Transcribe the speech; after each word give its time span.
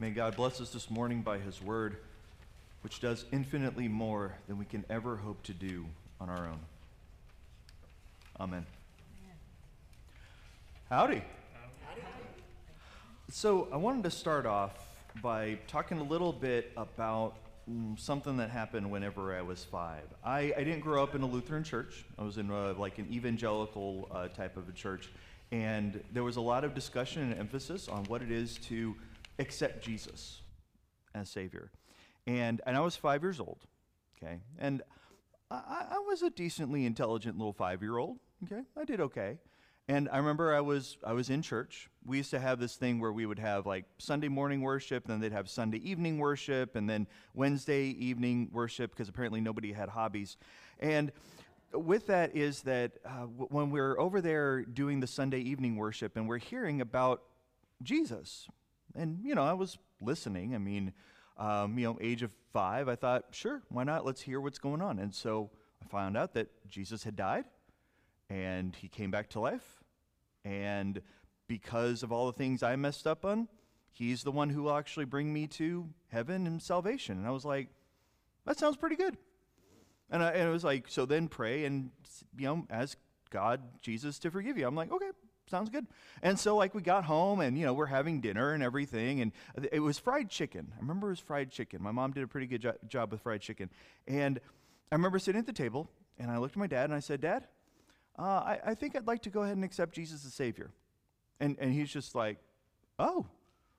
May 0.00 0.10
God 0.10 0.36
bless 0.36 0.60
us 0.60 0.70
this 0.70 0.92
morning 0.92 1.22
by 1.22 1.38
His 1.38 1.60
Word, 1.60 1.96
which 2.82 3.00
does 3.00 3.24
infinitely 3.32 3.88
more 3.88 4.32
than 4.46 4.56
we 4.56 4.64
can 4.64 4.84
ever 4.88 5.16
hope 5.16 5.42
to 5.42 5.52
do 5.52 5.86
on 6.20 6.30
our 6.30 6.46
own. 6.46 6.60
Amen. 8.38 8.64
Howdy. 10.88 11.20
So, 13.32 13.66
I 13.72 13.76
wanted 13.76 14.04
to 14.04 14.12
start 14.12 14.46
off 14.46 14.70
by 15.20 15.58
talking 15.66 15.98
a 15.98 16.04
little 16.04 16.32
bit 16.32 16.70
about 16.76 17.34
mm, 17.68 17.98
something 17.98 18.36
that 18.36 18.50
happened 18.50 18.88
whenever 18.88 19.34
I 19.34 19.42
was 19.42 19.64
five. 19.64 20.04
I, 20.24 20.54
I 20.56 20.62
didn't 20.62 20.80
grow 20.80 21.02
up 21.02 21.16
in 21.16 21.22
a 21.22 21.26
Lutheran 21.26 21.64
church, 21.64 22.04
I 22.16 22.22
was 22.22 22.38
in 22.38 22.50
a, 22.50 22.70
like 22.74 22.98
an 22.98 23.12
evangelical 23.12 24.08
uh, 24.12 24.28
type 24.28 24.56
of 24.56 24.68
a 24.68 24.72
church. 24.72 25.10
And 25.50 26.04
there 26.12 26.22
was 26.22 26.36
a 26.36 26.40
lot 26.40 26.62
of 26.62 26.72
discussion 26.72 27.22
and 27.22 27.40
emphasis 27.40 27.88
on 27.88 28.04
what 28.04 28.22
it 28.22 28.30
is 28.30 28.58
to 28.68 28.94
accept 29.38 29.82
Jesus 29.82 30.42
as 31.14 31.28
Savior. 31.28 31.70
And, 32.26 32.60
and 32.66 32.76
I 32.76 32.80
was 32.80 32.96
five 32.96 33.22
years 33.22 33.40
old, 33.40 33.64
okay? 34.16 34.40
And 34.58 34.82
I, 35.50 35.86
I 35.92 35.98
was 36.06 36.22
a 36.22 36.30
decently 36.30 36.84
intelligent 36.84 37.38
little 37.38 37.52
five 37.52 37.82
year 37.82 37.96
old, 37.96 38.18
okay? 38.44 38.62
I 38.76 38.84
did 38.84 39.00
okay. 39.00 39.38
And 39.90 40.10
I 40.12 40.18
remember 40.18 40.54
I 40.54 40.60
was, 40.60 40.98
I 41.02 41.14
was 41.14 41.30
in 41.30 41.40
church. 41.40 41.88
We 42.04 42.18
used 42.18 42.30
to 42.32 42.38
have 42.38 42.60
this 42.60 42.76
thing 42.76 43.00
where 43.00 43.12
we 43.12 43.24
would 43.24 43.38
have 43.38 43.64
like 43.64 43.86
Sunday 43.96 44.28
morning 44.28 44.60
worship, 44.60 45.04
and 45.04 45.14
then 45.14 45.20
they'd 45.20 45.34
have 45.34 45.48
Sunday 45.48 45.78
evening 45.78 46.18
worship, 46.18 46.76
and 46.76 46.88
then 46.88 47.06
Wednesday 47.32 47.84
evening 47.84 48.50
worship, 48.52 48.90
because 48.90 49.08
apparently 49.08 49.40
nobody 49.40 49.72
had 49.72 49.88
hobbies. 49.88 50.36
And 50.78 51.10
with 51.72 52.06
that 52.08 52.36
is 52.36 52.62
that 52.62 52.92
uh, 53.04 53.22
when 53.22 53.70
we're 53.70 53.98
over 53.98 54.20
there 54.20 54.62
doing 54.62 55.00
the 55.00 55.06
Sunday 55.06 55.40
evening 55.40 55.76
worship 55.76 56.16
and 56.16 56.28
we're 56.28 56.38
hearing 56.38 56.80
about 56.82 57.22
Jesus, 57.82 58.46
and 58.98 59.24
you 59.24 59.34
know, 59.34 59.44
I 59.44 59.52
was 59.52 59.78
listening. 60.00 60.54
I 60.54 60.58
mean, 60.58 60.92
um, 61.36 61.78
you 61.78 61.86
know, 61.86 61.98
age 62.00 62.22
of 62.22 62.32
five, 62.52 62.88
I 62.88 62.96
thought, 62.96 63.26
sure, 63.30 63.62
why 63.68 63.84
not? 63.84 64.04
Let's 64.04 64.20
hear 64.20 64.40
what's 64.40 64.58
going 64.58 64.82
on. 64.82 64.98
And 64.98 65.14
so 65.14 65.50
I 65.82 65.86
found 65.88 66.16
out 66.16 66.34
that 66.34 66.48
Jesus 66.68 67.04
had 67.04 67.16
died, 67.16 67.44
and 68.28 68.74
he 68.76 68.88
came 68.88 69.10
back 69.10 69.28
to 69.30 69.40
life, 69.40 69.82
and 70.44 71.00
because 71.46 72.02
of 72.02 72.12
all 72.12 72.26
the 72.26 72.32
things 72.32 72.62
I 72.62 72.76
messed 72.76 73.06
up 73.06 73.24
on, 73.24 73.48
he's 73.90 74.22
the 74.22 74.32
one 74.32 74.50
who 74.50 74.64
will 74.64 74.76
actually 74.76 75.06
bring 75.06 75.32
me 75.32 75.46
to 75.46 75.88
heaven 76.08 76.46
and 76.46 76.62
salvation. 76.62 77.16
And 77.18 77.26
I 77.26 77.30
was 77.30 77.44
like, 77.44 77.68
that 78.46 78.58
sounds 78.58 78.76
pretty 78.76 78.96
good. 78.96 79.16
And, 80.10 80.22
I, 80.22 80.30
and 80.30 80.48
it 80.48 80.52
was 80.52 80.64
like, 80.64 80.86
so 80.88 81.04
then 81.04 81.28
pray 81.28 81.64
and, 81.64 81.90
you 82.36 82.46
know, 82.46 82.66
ask 82.70 82.96
God, 83.30 83.60
Jesus, 83.82 84.18
to 84.20 84.30
forgive 84.30 84.56
you. 84.56 84.66
I'm 84.66 84.74
like, 84.74 84.92
okay, 84.92 85.10
sounds 85.48 85.70
good. 85.70 85.86
And 86.22 86.38
so, 86.38 86.56
like, 86.56 86.74
we 86.74 86.82
got 86.82 87.04
home 87.04 87.40
and, 87.40 87.58
you 87.58 87.64
know, 87.64 87.72
we're 87.72 87.86
having 87.86 88.20
dinner 88.20 88.52
and 88.52 88.62
everything. 88.62 89.20
And 89.20 89.32
it 89.72 89.80
was 89.80 89.98
fried 89.98 90.28
chicken. 90.28 90.72
I 90.76 90.80
remember 90.80 91.08
it 91.08 91.10
was 91.10 91.20
fried 91.20 91.50
chicken. 91.50 91.82
My 91.82 91.90
mom 91.92 92.12
did 92.12 92.22
a 92.22 92.26
pretty 92.26 92.46
good 92.46 92.62
jo- 92.62 92.78
job 92.86 93.12
with 93.12 93.20
fried 93.22 93.40
chicken. 93.40 93.70
And 94.06 94.40
I 94.90 94.94
remember 94.94 95.18
sitting 95.18 95.38
at 95.38 95.46
the 95.46 95.52
table 95.52 95.90
and 96.18 96.30
I 96.30 96.38
looked 96.38 96.54
at 96.54 96.58
my 96.58 96.66
dad 96.66 96.84
and 96.84 96.94
I 96.94 97.00
said, 97.00 97.20
Dad, 97.20 97.46
uh, 98.18 98.22
I, 98.22 98.60
I 98.66 98.74
think 98.74 98.96
I'd 98.96 99.06
like 99.06 99.22
to 99.22 99.30
go 99.30 99.42
ahead 99.42 99.56
and 99.56 99.64
accept 99.64 99.94
Jesus 99.94 100.24
as 100.24 100.34
Savior. 100.34 100.70
And, 101.40 101.56
and 101.60 101.72
he's 101.72 101.90
just 101.90 102.14
like, 102.14 102.38
oh, 102.98 103.26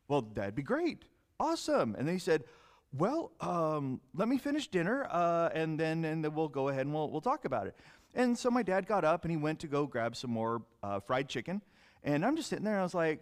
well, 0.07 0.21
that'd 0.21 0.55
be 0.55 0.63
great. 0.63 1.03
Awesome. 1.39 1.95
And 1.95 2.07
then 2.07 2.15
he 2.15 2.19
said, 2.19 2.43
well, 2.91 3.31
um, 3.39 4.01
let 4.15 4.27
me 4.27 4.37
finish 4.37 4.67
dinner, 4.67 5.07
uh, 5.11 5.49
and 5.53 5.79
then 5.79 6.03
and 6.05 6.23
then 6.25 6.33
we'll 6.33 6.47
go 6.47 6.69
ahead 6.69 6.87
and 6.87 6.93
we'll 6.93 7.09
we'll 7.09 7.21
talk 7.21 7.45
about 7.45 7.67
it. 7.67 7.75
And 8.19 8.37
so 8.37 8.51
my 8.51 8.63
dad 8.63 8.85
got 8.85 9.05
up 9.05 9.23
and 9.23 9.31
he 9.31 9.37
went 9.37 9.59
to 9.59 9.67
go 9.67 9.85
grab 9.85 10.13
some 10.13 10.29
more 10.29 10.61
uh, 10.83 10.99
fried 10.99 11.29
chicken, 11.29 11.61
and 12.03 12.25
I'm 12.25 12.35
just 12.35 12.49
sitting 12.49 12.65
there. 12.65 12.73
and 12.73 12.81
I 12.81 12.83
was 12.83 12.93
like, 12.93 13.21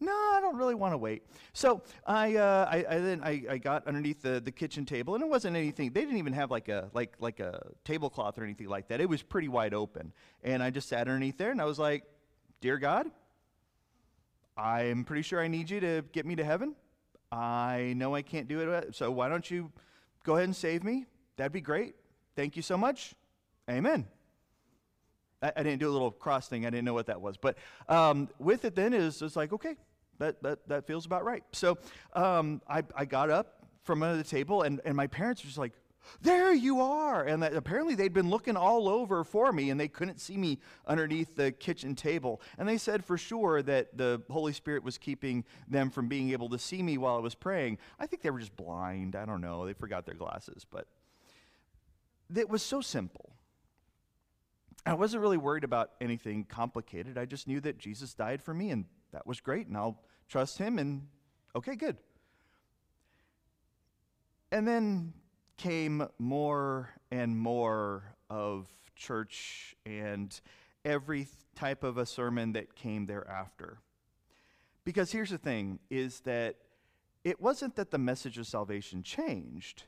no, 0.00 0.12
I 0.12 0.38
don't 0.40 0.56
really 0.56 0.74
want 0.74 0.94
to 0.94 0.96
wait. 0.96 1.24
So 1.52 1.82
I, 2.06 2.36
uh, 2.36 2.66
I, 2.70 2.86
I 2.88 2.98
then 3.00 3.20
I, 3.22 3.42
I 3.50 3.58
got 3.58 3.86
underneath 3.86 4.22
the, 4.22 4.40
the 4.40 4.50
kitchen 4.50 4.86
table, 4.86 5.14
and 5.14 5.22
it 5.22 5.28
wasn't 5.28 5.56
anything. 5.56 5.92
They 5.92 6.00
didn't 6.00 6.16
even 6.16 6.32
have 6.32 6.50
like 6.50 6.70
a 6.70 6.88
like 6.94 7.16
like 7.18 7.38
a 7.40 7.60
tablecloth 7.84 8.38
or 8.38 8.44
anything 8.44 8.68
like 8.68 8.88
that. 8.88 9.02
It 9.02 9.10
was 9.10 9.20
pretty 9.20 9.48
wide 9.48 9.74
open, 9.74 10.14
and 10.42 10.62
I 10.62 10.70
just 10.70 10.88
sat 10.88 11.00
underneath 11.00 11.36
there, 11.36 11.50
and 11.50 11.60
I 11.60 11.66
was 11.66 11.78
like, 11.78 12.04
dear 12.62 12.78
God, 12.78 13.10
I'm 14.56 15.04
pretty 15.04 15.22
sure 15.22 15.38
I 15.38 15.48
need 15.48 15.68
you 15.68 15.80
to 15.80 16.02
get 16.12 16.24
me 16.24 16.34
to 16.36 16.44
heaven. 16.44 16.76
I 17.30 17.92
know 17.94 18.14
I 18.14 18.22
can't 18.22 18.48
do 18.48 18.60
it, 18.60 18.96
so 18.96 19.10
why 19.10 19.28
don't 19.28 19.50
you 19.50 19.70
go 20.24 20.36
ahead 20.36 20.44
and 20.44 20.56
save 20.56 20.82
me? 20.82 21.04
That'd 21.36 21.52
be 21.52 21.60
great. 21.60 21.94
Thank 22.36 22.56
you 22.56 22.62
so 22.62 22.78
much. 22.78 23.14
Amen. 23.68 24.06
I, 25.42 25.52
I 25.56 25.62
didn't 25.62 25.80
do 25.80 25.88
a 25.88 25.92
little 25.92 26.10
cross 26.10 26.48
thing. 26.48 26.66
I 26.66 26.70
didn't 26.70 26.84
know 26.84 26.94
what 26.94 27.06
that 27.06 27.20
was. 27.20 27.36
But 27.36 27.56
um, 27.88 28.28
with 28.38 28.64
it, 28.64 28.74
then, 28.74 28.92
is 28.92 29.22
it's 29.22 29.36
like, 29.36 29.52
okay, 29.52 29.76
that, 30.18 30.42
that, 30.42 30.66
that 30.68 30.86
feels 30.86 31.06
about 31.06 31.24
right. 31.24 31.44
So 31.52 31.78
um, 32.14 32.60
I, 32.68 32.82
I 32.94 33.04
got 33.04 33.30
up 33.30 33.66
from 33.84 34.02
under 34.02 34.16
the 34.16 34.28
table, 34.28 34.62
and, 34.62 34.80
and 34.84 34.96
my 34.96 35.06
parents 35.06 35.42
were 35.42 35.48
just 35.48 35.58
like, 35.58 35.72
there 36.22 36.52
you 36.52 36.80
are. 36.80 37.24
And 37.24 37.42
that, 37.42 37.54
apparently 37.54 37.94
they'd 37.94 38.12
been 38.12 38.30
looking 38.30 38.56
all 38.56 38.88
over 38.88 39.24
for 39.24 39.52
me 39.52 39.70
and 39.70 39.78
they 39.78 39.88
couldn't 39.88 40.20
see 40.20 40.36
me 40.36 40.58
underneath 40.86 41.36
the 41.36 41.52
kitchen 41.52 41.94
table. 41.94 42.40
And 42.56 42.68
they 42.68 42.78
said 42.78 43.04
for 43.04 43.18
sure 43.18 43.62
that 43.62 43.96
the 43.96 44.22
Holy 44.30 44.52
Spirit 44.52 44.82
was 44.84 44.96
keeping 44.96 45.44
them 45.68 45.90
from 45.90 46.08
being 46.08 46.30
able 46.30 46.48
to 46.50 46.58
see 46.58 46.82
me 46.82 46.98
while 46.98 47.16
I 47.16 47.20
was 47.20 47.34
praying. 47.34 47.78
I 47.98 48.06
think 48.06 48.22
they 48.22 48.30
were 48.30 48.40
just 48.40 48.56
blind. 48.56 49.16
I 49.16 49.26
don't 49.26 49.40
know. 49.40 49.66
They 49.66 49.74
forgot 49.74 50.06
their 50.06 50.14
glasses. 50.14 50.64
But 50.68 50.86
it 52.34 52.48
was 52.48 52.62
so 52.62 52.80
simple. 52.80 53.32
I 54.88 54.94
wasn't 54.94 55.20
really 55.20 55.36
worried 55.36 55.64
about 55.64 55.90
anything 56.00 56.44
complicated. 56.44 57.18
I 57.18 57.26
just 57.26 57.46
knew 57.46 57.60
that 57.60 57.76
Jesus 57.78 58.14
died 58.14 58.40
for 58.42 58.54
me 58.54 58.70
and 58.70 58.86
that 59.12 59.26
was 59.26 59.38
great 59.38 59.66
and 59.66 59.76
I'll 59.76 60.02
trust 60.28 60.56
him 60.56 60.78
and 60.78 61.06
okay, 61.54 61.76
good. 61.76 61.98
And 64.50 64.66
then 64.66 65.12
came 65.58 66.08
more 66.18 66.88
and 67.10 67.36
more 67.36 68.14
of 68.30 68.66
church 68.96 69.76
and 69.84 70.40
every 70.86 71.28
type 71.54 71.84
of 71.84 71.98
a 71.98 72.06
sermon 72.06 72.52
that 72.52 72.74
came 72.74 73.04
thereafter. 73.04 73.80
Because 74.84 75.12
here's 75.12 75.30
the 75.30 75.36
thing 75.36 75.80
is 75.90 76.20
that 76.20 76.56
it 77.24 77.42
wasn't 77.42 77.76
that 77.76 77.90
the 77.90 77.98
message 77.98 78.38
of 78.38 78.46
salvation 78.46 79.02
changed 79.02 79.84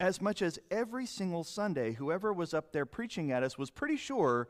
as 0.00 0.20
much 0.20 0.40
as 0.40 0.58
every 0.70 1.04
single 1.04 1.44
Sunday 1.44 1.92
whoever 1.92 2.32
was 2.32 2.54
up 2.54 2.72
there 2.72 2.86
preaching 2.86 3.30
at 3.30 3.42
us 3.42 3.58
was 3.58 3.70
pretty 3.70 3.96
sure 3.96 4.48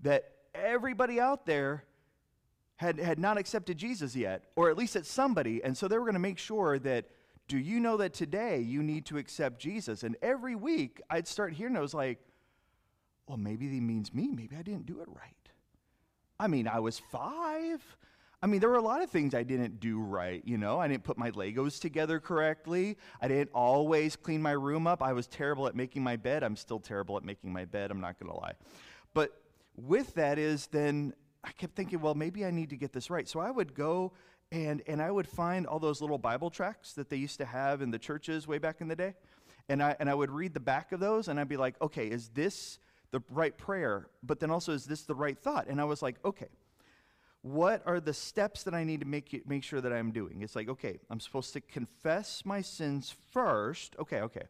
that 0.00 0.32
everybody 0.54 1.20
out 1.20 1.46
there 1.46 1.84
had, 2.76 2.98
had 2.98 3.18
not 3.18 3.38
accepted 3.38 3.78
Jesus 3.78 4.16
yet, 4.16 4.44
or 4.56 4.68
at 4.68 4.76
least 4.76 4.94
that 4.94 5.06
somebody, 5.06 5.62
and 5.62 5.76
so 5.76 5.86
they 5.86 5.96
were 5.96 6.04
going 6.04 6.14
to 6.14 6.18
make 6.18 6.38
sure 6.38 6.78
that 6.80 7.06
do 7.46 7.58
you 7.58 7.78
know 7.78 7.96
that 7.98 8.14
today 8.14 8.60
you 8.60 8.82
need 8.82 9.06
to 9.06 9.18
accept 9.18 9.60
Jesus? 9.60 10.02
And 10.02 10.16
every 10.22 10.56
week 10.56 11.00
I'd 11.08 11.28
start 11.28 11.52
hearing, 11.52 11.76
I 11.76 11.80
was 11.80 11.94
like, 11.94 12.18
well, 13.26 13.38
maybe 13.38 13.68
he 13.68 13.80
means 13.80 14.12
me. 14.12 14.30
Maybe 14.32 14.56
I 14.56 14.62
didn't 14.62 14.86
do 14.86 15.00
it 15.00 15.08
right. 15.08 15.34
I 16.38 16.46
mean, 16.46 16.66
I 16.66 16.80
was 16.80 16.98
five. 16.98 17.80
I 18.42 18.46
mean, 18.46 18.60
there 18.60 18.70
were 18.70 18.76
a 18.76 18.82
lot 18.82 19.02
of 19.02 19.10
things 19.10 19.34
I 19.34 19.42
didn't 19.42 19.80
do 19.80 20.00
right, 20.00 20.42
you 20.46 20.56
know. 20.56 20.78
I 20.80 20.88
didn't 20.88 21.04
put 21.04 21.18
my 21.18 21.30
Legos 21.32 21.78
together 21.78 22.18
correctly. 22.18 22.96
I 23.20 23.28
didn't 23.28 23.50
always 23.52 24.16
clean 24.16 24.40
my 24.40 24.52
room 24.52 24.86
up. 24.86 25.02
I 25.02 25.12
was 25.12 25.26
terrible 25.26 25.66
at 25.66 25.74
making 25.74 26.02
my 26.02 26.16
bed. 26.16 26.42
I'm 26.42 26.56
still 26.56 26.80
terrible 26.80 27.18
at 27.18 27.24
making 27.24 27.52
my 27.52 27.66
bed, 27.66 27.90
I'm 27.90 28.00
not 28.00 28.18
going 28.18 28.32
to 28.32 28.38
lie. 28.38 28.54
But 29.12 29.38
with 29.76 30.14
that 30.14 30.38
is 30.38 30.68
then 30.68 31.12
I 31.44 31.52
kept 31.52 31.74
thinking, 31.74 32.00
well, 32.00 32.14
maybe 32.14 32.44
I 32.44 32.50
need 32.50 32.70
to 32.70 32.76
get 32.76 32.92
this 32.92 33.10
right. 33.10 33.28
So 33.28 33.40
I 33.40 33.50
would 33.50 33.74
go 33.74 34.12
and, 34.52 34.82
and 34.86 35.02
I 35.02 35.10
would 35.10 35.28
find 35.28 35.66
all 35.66 35.78
those 35.78 36.00
little 36.00 36.18
Bible 36.18 36.50
tracts 36.50 36.94
that 36.94 37.10
they 37.10 37.16
used 37.16 37.38
to 37.38 37.44
have 37.44 37.82
in 37.82 37.90
the 37.90 37.98
churches 37.98 38.48
way 38.48 38.58
back 38.58 38.80
in 38.80 38.88
the 38.88 38.96
day. 38.96 39.14
And 39.68 39.82
I, 39.82 39.96
and 40.00 40.08
I 40.08 40.14
would 40.14 40.30
read 40.30 40.54
the 40.54 40.60
back 40.60 40.92
of 40.92 41.00
those 41.00 41.28
and 41.28 41.38
I'd 41.38 41.48
be 41.48 41.56
like, 41.56 41.80
okay, 41.80 42.06
is 42.08 42.28
this 42.30 42.78
the 43.10 43.22
right 43.30 43.56
prayer? 43.56 44.08
But 44.22 44.40
then 44.40 44.50
also, 44.50 44.72
is 44.72 44.86
this 44.86 45.02
the 45.02 45.14
right 45.14 45.38
thought? 45.38 45.68
And 45.68 45.80
I 45.80 45.84
was 45.84 46.02
like, 46.02 46.16
okay, 46.24 46.48
what 47.42 47.82
are 47.86 48.00
the 48.00 48.12
steps 48.12 48.64
that 48.64 48.74
I 48.74 48.84
need 48.84 49.00
to 49.00 49.06
make, 49.06 49.46
make 49.46 49.64
sure 49.64 49.80
that 49.80 49.92
I'm 49.92 50.10
doing? 50.10 50.42
It's 50.42 50.54
like, 50.54 50.68
okay, 50.68 50.98
I'm 51.08 51.20
supposed 51.20 51.52
to 51.54 51.60
confess 51.60 52.42
my 52.44 52.60
sins 52.60 53.14
first. 53.32 53.96
Okay, 53.98 54.20
okay. 54.20 54.42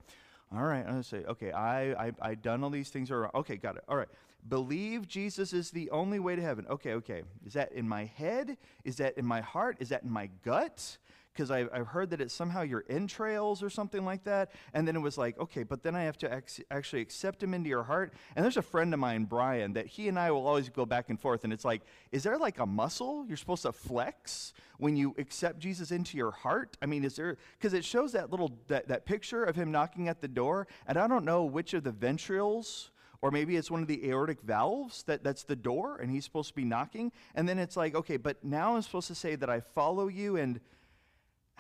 All 0.52 0.64
right, 0.64 0.84
I'm 0.87 1.02
to 1.02 1.08
say, 1.08 1.25
okay, 1.28 1.52
I, 1.52 2.06
I, 2.06 2.12
I 2.20 2.34
done 2.34 2.64
all 2.64 2.70
these 2.70 2.90
things. 2.90 3.10
Are, 3.12 3.31
okay, 3.37 3.56
got 3.56 3.76
it. 3.76 3.84
All 3.88 3.96
right. 3.96 4.08
Believe 4.48 5.06
Jesus 5.06 5.52
is 5.52 5.70
the 5.70 5.90
only 5.90 6.19
way 6.19 6.34
to 6.34 6.42
heaven. 6.42 6.66
Okay, 6.69 6.94
okay. 6.94 7.22
Is 7.46 7.52
that 7.52 7.72
in 7.72 7.88
my 7.88 8.06
head? 8.06 8.56
Is 8.84 8.96
that 8.96 9.16
in 9.16 9.26
my 9.26 9.43
heart? 9.43 9.76
Is 9.81 9.90
that 9.90 10.02
in 10.02 10.10
my 10.10 10.28
gut? 10.44 10.98
Because 11.40 11.50
I've, 11.50 11.70
I've 11.72 11.87
heard 11.87 12.10
that 12.10 12.20
it's 12.20 12.34
somehow 12.34 12.60
your 12.60 12.84
entrails 12.90 13.62
or 13.62 13.70
something 13.70 14.04
like 14.04 14.25
that. 14.25 14.50
And 14.75 14.87
then 14.87 14.94
it 14.94 14.98
was 14.98 15.16
like, 15.16 15.40
okay, 15.40 15.62
but 15.62 15.82
then 15.82 15.96
I 15.96 16.02
have 16.02 16.19
to 16.19 16.31
ex- 16.31 16.60
actually 16.70 17.00
accept 17.00 17.42
him 17.42 17.54
into 17.54 17.70
your 17.70 17.82
heart. 17.82 18.12
And 18.37 18.44
there's 18.44 18.58
a 18.58 18.62
friend 18.62 18.92
of 18.92 19.00
mine, 19.00 19.25
Brian, 19.25 19.72
that 19.72 19.87
he 19.87 20.08
and 20.08 20.19
I 20.19 20.32
will 20.32 20.46
always 20.46 20.69
go 20.69 20.84
back 20.84 21.08
and 21.08 21.19
forth. 21.19 21.44
And 21.44 21.50
it's 21.50 21.64
like, 21.64 21.81
is 22.12 22.25
there 22.25 22.37
like 22.37 22.58
a 22.58 22.66
muscle 22.66 23.25
you're 23.26 23.38
supposed 23.38 23.62
to 23.62 23.72
flex 23.72 24.52
when 24.76 24.98
you 24.98 25.14
accept 25.16 25.60
Jesus 25.60 25.92
into 25.92 26.19
your 26.19 26.31
heart? 26.31 26.76
I 26.82 26.84
mean, 26.84 27.04
is 27.04 27.16
there, 27.16 27.38
because 27.58 27.72
it 27.72 27.86
shows 27.86 28.12
that 28.12 28.31
little, 28.31 28.58
that, 28.69 28.88
that 28.88 29.06
picture 29.06 29.43
of 29.43 29.56
him 29.56 29.72
knocking 29.72 30.08
at 30.08 30.20
the 30.20 30.28
door. 30.28 30.69
And 30.86 30.98
I 30.98 31.06
don't 31.06 31.25
know 31.25 31.44
which 31.44 31.72
of 31.72 31.84
the 31.84 31.93
ventricles 31.93 32.90
or 33.22 33.31
maybe 33.31 33.56
it's 33.56 33.70
one 33.70 33.82
of 33.82 33.88
the 33.88 34.08
aortic 34.08 34.40
valves 34.43 35.02
that, 35.04 35.22
that's 35.22 35.44
the 35.44 35.56
door 35.56 35.96
and 35.96 36.10
he's 36.10 36.25
supposed 36.25 36.48
to 36.48 36.54
be 36.54 36.64
knocking. 36.64 37.12
And 37.34 37.48
then 37.48 37.58
it's 37.58 37.76
like, 37.76 37.94
okay, 37.94 38.16
but 38.16 38.43
now 38.43 38.76
I'm 38.76 38.82
supposed 38.82 39.08
to 39.08 39.14
say 39.14 39.36
that 39.36 39.50
I 39.50 39.60
follow 39.60 40.08
you 40.08 40.36
and 40.36 40.60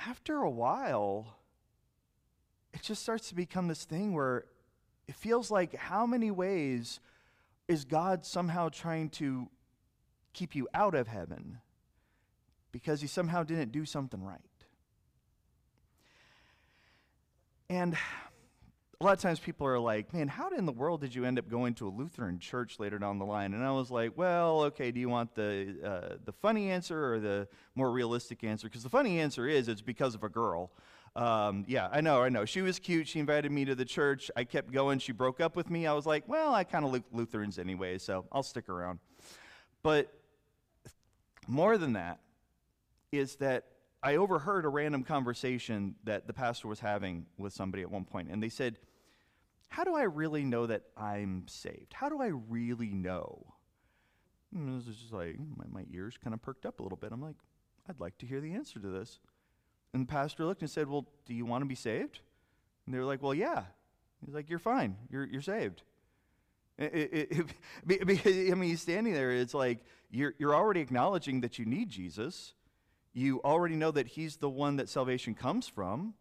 after 0.06 0.36
a 0.36 0.50
while, 0.50 1.36
it 2.72 2.82
just 2.82 3.02
starts 3.02 3.28
to 3.28 3.34
become 3.34 3.68
this 3.68 3.84
thing 3.84 4.12
where 4.14 4.44
it 5.08 5.14
feels 5.14 5.50
like 5.50 5.74
how 5.74 6.06
many 6.06 6.30
ways 6.30 7.00
is 7.68 7.84
God 7.84 8.24
somehow 8.24 8.68
trying 8.68 9.10
to 9.10 9.48
keep 10.32 10.54
you 10.54 10.68
out 10.74 10.94
of 10.94 11.08
heaven 11.08 11.58
because 12.72 13.00
he 13.00 13.06
somehow 13.06 13.42
didn't 13.42 13.72
do 13.72 13.84
something 13.84 14.22
right? 14.24 14.40
And 17.68 17.96
a 19.00 19.04
lot 19.04 19.14
of 19.14 19.18
times 19.18 19.40
people 19.40 19.66
are 19.66 19.78
like, 19.78 20.12
man, 20.12 20.28
how 20.28 20.50
in 20.50 20.66
the 20.66 20.72
world 20.72 21.00
did 21.00 21.14
you 21.14 21.24
end 21.24 21.38
up 21.38 21.48
going 21.48 21.72
to 21.72 21.88
a 21.88 21.92
Lutheran 21.92 22.38
church 22.38 22.78
later 22.78 22.98
down 22.98 23.18
the 23.18 23.24
line? 23.24 23.54
And 23.54 23.64
I 23.64 23.70
was 23.70 23.90
like, 23.90 24.12
well, 24.14 24.60
okay, 24.64 24.90
do 24.90 25.00
you 25.00 25.08
want 25.08 25.34
the, 25.34 25.74
uh, 25.82 26.16
the 26.22 26.32
funny 26.32 26.70
answer 26.70 27.14
or 27.14 27.18
the 27.18 27.48
more 27.74 27.90
realistic 27.90 28.44
answer? 28.44 28.68
Because 28.68 28.82
the 28.82 28.90
funny 28.90 29.18
answer 29.18 29.48
is 29.48 29.68
it's 29.68 29.80
because 29.80 30.14
of 30.14 30.22
a 30.22 30.28
girl. 30.28 30.70
Um, 31.16 31.64
yeah, 31.66 31.88
I 31.90 32.02
know, 32.02 32.20
I 32.20 32.28
know. 32.28 32.44
She 32.44 32.60
was 32.60 32.78
cute. 32.78 33.08
She 33.08 33.20
invited 33.20 33.50
me 33.50 33.64
to 33.64 33.74
the 33.74 33.86
church. 33.86 34.30
I 34.36 34.44
kept 34.44 34.70
going. 34.70 34.98
She 34.98 35.12
broke 35.12 35.40
up 35.40 35.56
with 35.56 35.70
me. 35.70 35.86
I 35.86 35.94
was 35.94 36.04
like, 36.04 36.28
well, 36.28 36.54
I 36.54 36.64
kind 36.64 36.84
of 36.84 36.92
like 36.92 37.04
Lutherans 37.10 37.58
anyway, 37.58 37.96
so 37.96 38.26
I'll 38.30 38.42
stick 38.42 38.68
around. 38.68 38.98
But 39.82 40.12
more 41.48 41.78
than 41.78 41.94
that 41.94 42.20
is 43.12 43.36
that 43.36 43.64
I 44.02 44.16
overheard 44.16 44.66
a 44.66 44.68
random 44.68 45.04
conversation 45.04 45.94
that 46.04 46.26
the 46.26 46.34
pastor 46.34 46.68
was 46.68 46.80
having 46.80 47.24
with 47.38 47.54
somebody 47.54 47.82
at 47.82 47.90
one 47.90 48.04
point, 48.04 48.28
and 48.30 48.42
they 48.42 48.50
said, 48.50 48.76
how 49.70 49.84
do 49.84 49.94
I 49.94 50.02
really 50.02 50.42
know 50.42 50.66
that 50.66 50.82
I'm 50.96 51.44
saved? 51.46 51.92
How 51.92 52.08
do 52.08 52.20
I 52.20 52.32
really 52.48 52.92
know? 52.92 53.46
And 54.52 54.74
was 54.74 54.84
just 54.84 55.12
like, 55.12 55.36
my, 55.56 55.64
my 55.70 55.84
ears 55.92 56.18
kind 56.22 56.34
of 56.34 56.42
perked 56.42 56.66
up 56.66 56.80
a 56.80 56.82
little 56.82 56.98
bit. 56.98 57.12
I'm 57.12 57.22
like, 57.22 57.36
I'd 57.88 58.00
like 58.00 58.18
to 58.18 58.26
hear 58.26 58.40
the 58.40 58.52
answer 58.52 58.80
to 58.80 58.88
this. 58.88 59.20
And 59.94 60.02
the 60.02 60.10
pastor 60.10 60.44
looked 60.44 60.60
and 60.60 60.70
said, 60.70 60.88
Well, 60.88 61.06
do 61.24 61.34
you 61.34 61.46
want 61.46 61.62
to 61.62 61.66
be 61.66 61.76
saved? 61.76 62.18
And 62.84 62.94
they 62.94 62.98
were 62.98 63.04
like, 63.04 63.22
Well, 63.22 63.34
yeah. 63.34 63.62
He's 64.24 64.34
like, 64.34 64.50
You're 64.50 64.58
fine. 64.58 64.96
You're, 65.08 65.24
you're 65.24 65.40
saved. 65.40 65.82
It, 66.76 66.94
it, 66.94 67.46
it, 67.86 68.52
I 68.52 68.54
mean, 68.54 68.70
he's 68.70 68.80
standing 68.80 69.12
there. 69.12 69.30
It's 69.30 69.54
like 69.54 69.84
you're, 70.10 70.34
you're 70.38 70.54
already 70.54 70.80
acknowledging 70.80 71.42
that 71.42 71.58
you 71.58 71.64
need 71.64 71.90
Jesus. 71.90 72.54
You 73.12 73.40
already 73.44 73.76
know 73.76 73.90
that 73.92 74.08
he's 74.08 74.36
the 74.36 74.50
one 74.50 74.76
that 74.76 74.88
salvation 74.88 75.34
comes 75.34 75.68
from 75.68 76.14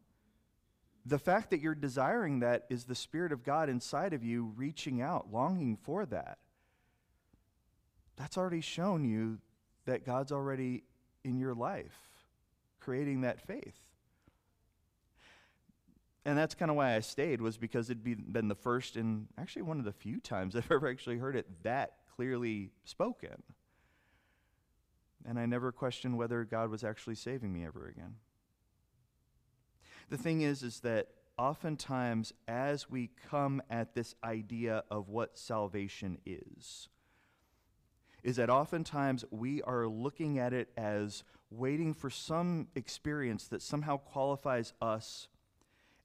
the 1.06 1.20
fact 1.20 1.50
that 1.50 1.62
you're 1.62 1.76
desiring 1.76 2.40
that 2.40 2.66
is 2.70 2.86
the 2.86 2.96
Spirit 2.96 3.32
of 3.32 3.44
God 3.44 3.70
inside 3.70 4.14
of 4.14 4.24
you 4.24 4.54
reaching 4.56 5.02
out, 5.02 5.32
longing 5.32 5.78
for 5.78 6.06
that. 6.08 6.40
That's 8.16 8.38
already 8.38 8.62
shown 8.62 9.06
you 9.06 9.40
that 9.86 10.06
God's 10.06 10.32
already 10.32 10.84
in 11.24 11.40
your 11.40 11.54
life, 11.54 11.98
creating 12.80 13.22
that 13.22 13.40
faith. 13.40 13.80
And 16.26 16.38
that's 16.38 16.54
kind 16.54 16.70
of 16.70 16.78
why 16.78 16.96
I 16.96 17.00
stayed, 17.00 17.42
was 17.42 17.58
because 17.58 17.90
it'd 17.90 18.04
be, 18.04 18.14
been 18.14 18.50
the 18.50 18.56
first 18.56 18.98
and 18.98 19.28
actually 19.38 19.62
one 19.64 19.80
of 19.80 19.86
the 19.86 19.94
few 19.94 20.20
times 20.20 20.56
I've 20.56 20.70
ever 20.70 20.90
actually 20.90 21.18
heard 21.18 21.36
it 21.36 21.48
that 21.64 21.94
clearly 22.16 22.72
spoken. 22.84 23.42
And 25.26 25.40
I 25.40 25.46
never 25.46 25.72
questioned 25.72 26.18
whether 26.18 26.44
God 26.44 26.70
was 26.70 26.84
actually 26.84 27.16
saving 27.16 27.54
me 27.54 27.66
ever 27.66 27.88
again. 27.88 28.16
The 30.10 30.18
thing 30.18 30.42
is, 30.42 30.64
is 30.64 30.80
that 30.82 31.08
oftentimes 31.38 32.34
as 32.48 32.90
we 32.90 33.12
come 33.30 33.62
at 33.70 33.94
this 33.94 34.16
idea 34.24 34.84
of 34.90 35.10
what 35.10 35.38
salvation 35.38 36.18
is, 36.26 36.90
is 38.24 38.36
that 38.36 38.50
oftentimes 38.50 39.24
we 39.32 39.62
are 39.62 39.88
looking 39.88 40.40
at 40.40 40.52
it 40.52 40.70
as 40.76 41.24
waiting 41.52 41.94
for 41.94 42.10
some 42.10 42.68
experience 42.76 43.48
that 43.48 43.62
somehow 43.62 43.98
qualifies 43.98 44.74
us 44.82 45.28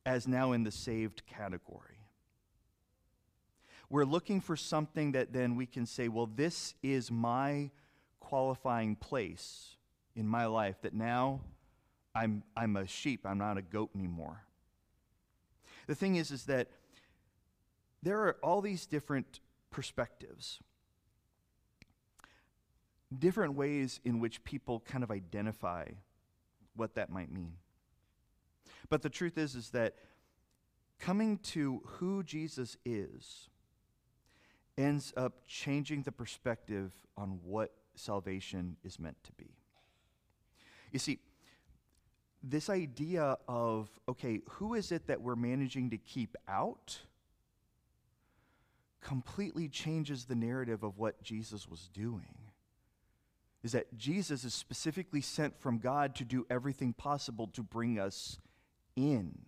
as 0.06 0.28
now 0.28 0.52
in 0.52 0.64
the 0.64 0.70
saved 0.70 1.26
category. 1.26 1.98
We're 3.90 4.04
looking 4.04 4.40
for 4.40 4.56
something 4.56 5.12
that 5.12 5.32
then 5.32 5.56
we 5.56 5.66
can 5.66 5.86
say, 5.86 6.08
well, 6.08 6.26
this 6.26 6.74
is 6.82 7.10
my 7.10 7.70
qualifying 8.20 8.96
place 8.96 9.76
in 10.14 10.26
my 10.26 10.46
life 10.46 10.80
that 10.82 10.94
now 10.94 11.40
I'm, 12.14 12.42
I'm 12.56 12.76
a 12.76 12.86
sheep, 12.86 13.24
I'm 13.24 13.38
not 13.38 13.58
a 13.58 13.62
goat 13.62 13.90
anymore. 13.94 14.44
The 15.86 15.94
thing 15.94 16.16
is, 16.16 16.30
is 16.30 16.44
that 16.46 16.68
there 18.02 18.20
are 18.20 18.36
all 18.42 18.60
these 18.60 18.86
different 18.86 19.40
perspectives, 19.70 20.60
different 23.16 23.54
ways 23.54 24.00
in 24.04 24.20
which 24.20 24.44
people 24.44 24.80
kind 24.80 25.02
of 25.02 25.10
identify 25.10 25.86
what 26.76 26.94
that 26.94 27.10
might 27.10 27.32
mean. 27.32 27.54
But 28.88 29.02
the 29.02 29.10
truth 29.10 29.38
is, 29.38 29.54
is 29.54 29.70
that 29.70 29.94
coming 30.98 31.38
to 31.38 31.82
who 31.84 32.22
Jesus 32.22 32.76
is 32.84 33.48
ends 34.76 35.12
up 35.16 35.42
changing 35.46 36.02
the 36.02 36.12
perspective 36.12 36.92
on 37.16 37.38
what 37.44 37.72
salvation 37.94 38.76
is 38.84 38.98
meant 38.98 39.16
to 39.24 39.32
be. 39.32 39.50
You 40.92 40.98
see, 40.98 41.18
this 42.46 42.68
idea 42.68 43.38
of, 43.48 43.88
okay, 44.08 44.40
who 44.50 44.74
is 44.74 44.92
it 44.92 45.06
that 45.06 45.20
we're 45.20 45.36
managing 45.36 45.90
to 45.90 45.98
keep 45.98 46.36
out? 46.46 46.98
completely 49.04 49.68
changes 49.68 50.24
the 50.24 50.34
narrative 50.34 50.82
of 50.82 50.98
what 50.98 51.22
Jesus 51.22 51.68
was 51.68 51.88
doing. 51.92 52.38
Is 53.62 53.72
that 53.72 53.96
Jesus 53.96 54.44
is 54.44 54.52
specifically 54.52 55.20
sent 55.20 55.60
from 55.60 55.78
God 55.78 56.16
to 56.16 56.24
do 56.24 56.44
everything 56.50 56.92
possible 56.92 57.46
to 57.48 57.62
bring 57.62 57.98
us 57.98 58.38
in. 58.96 59.38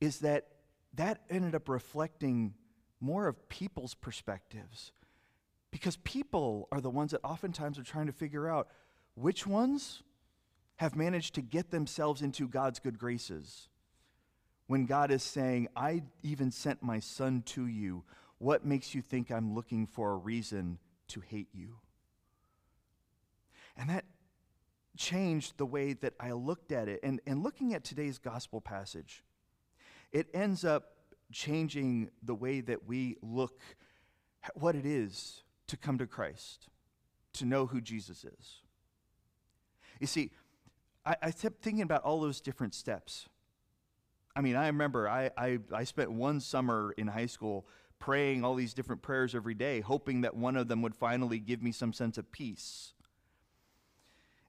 Is 0.00 0.20
that 0.20 0.46
that 0.94 1.22
ended 1.28 1.54
up 1.54 1.68
reflecting 1.68 2.54
more 3.00 3.26
of 3.26 3.48
people's 3.48 3.94
perspectives. 3.94 4.92
Because 5.70 5.96
people 5.96 6.68
are 6.70 6.80
the 6.80 6.90
ones 6.90 7.12
that 7.12 7.20
oftentimes 7.24 7.78
are 7.78 7.82
trying 7.82 8.06
to 8.06 8.12
figure 8.12 8.48
out 8.48 8.68
which 9.14 9.46
ones 9.46 10.02
have 10.76 10.96
managed 10.96 11.34
to 11.34 11.42
get 11.42 11.70
themselves 11.70 12.22
into 12.22 12.48
God's 12.48 12.78
good 12.78 12.98
graces. 12.98 13.68
When 14.66 14.86
God 14.86 15.10
is 15.10 15.22
saying, 15.22 15.68
I 15.76 16.02
even 16.22 16.50
sent 16.50 16.82
my 16.82 16.98
son 16.98 17.42
to 17.46 17.66
you, 17.66 18.04
what 18.38 18.64
makes 18.64 18.94
you 18.94 19.02
think 19.02 19.30
I'm 19.30 19.54
looking 19.54 19.86
for 19.86 20.12
a 20.12 20.16
reason 20.16 20.78
to 21.08 21.20
hate 21.20 21.48
you? 21.52 21.76
And 23.76 23.90
that 23.90 24.04
changed 24.96 25.56
the 25.56 25.66
way 25.66 25.92
that 25.94 26.14
I 26.20 26.32
looked 26.32 26.72
at 26.72 26.88
it. 26.88 27.00
And, 27.02 27.20
and 27.26 27.42
looking 27.42 27.74
at 27.74 27.84
today's 27.84 28.18
gospel 28.18 28.60
passage, 28.60 29.22
it 30.10 30.28
ends 30.34 30.64
up 30.64 30.84
changing 31.32 32.10
the 32.22 32.34
way 32.34 32.60
that 32.60 32.86
we 32.86 33.16
look 33.22 33.60
at 34.44 34.56
what 34.56 34.74
it 34.74 34.84
is 34.84 35.42
to 35.68 35.76
come 35.76 35.98
to 35.98 36.06
Christ, 36.06 36.68
to 37.34 37.46
know 37.46 37.66
who 37.66 37.80
Jesus 37.80 38.24
is. 38.24 38.62
You 40.00 40.06
see, 40.06 40.30
I, 41.04 41.16
I 41.22 41.30
kept 41.30 41.62
thinking 41.62 41.82
about 41.82 42.02
all 42.02 42.20
those 42.20 42.40
different 42.40 42.74
steps. 42.74 43.28
I 44.34 44.40
mean, 44.40 44.56
I 44.56 44.66
remember 44.68 45.08
I, 45.08 45.30
I, 45.36 45.58
I 45.72 45.84
spent 45.84 46.10
one 46.10 46.40
summer 46.40 46.94
in 46.96 47.06
high 47.06 47.26
school 47.26 47.66
praying 47.98 48.44
all 48.44 48.54
these 48.54 48.74
different 48.74 49.02
prayers 49.02 49.34
every 49.34 49.54
day, 49.54 49.80
hoping 49.80 50.22
that 50.22 50.36
one 50.36 50.56
of 50.56 50.68
them 50.68 50.82
would 50.82 50.94
finally 50.94 51.38
give 51.38 51.62
me 51.62 51.70
some 51.70 51.92
sense 51.92 52.18
of 52.18 52.32
peace. 52.32 52.94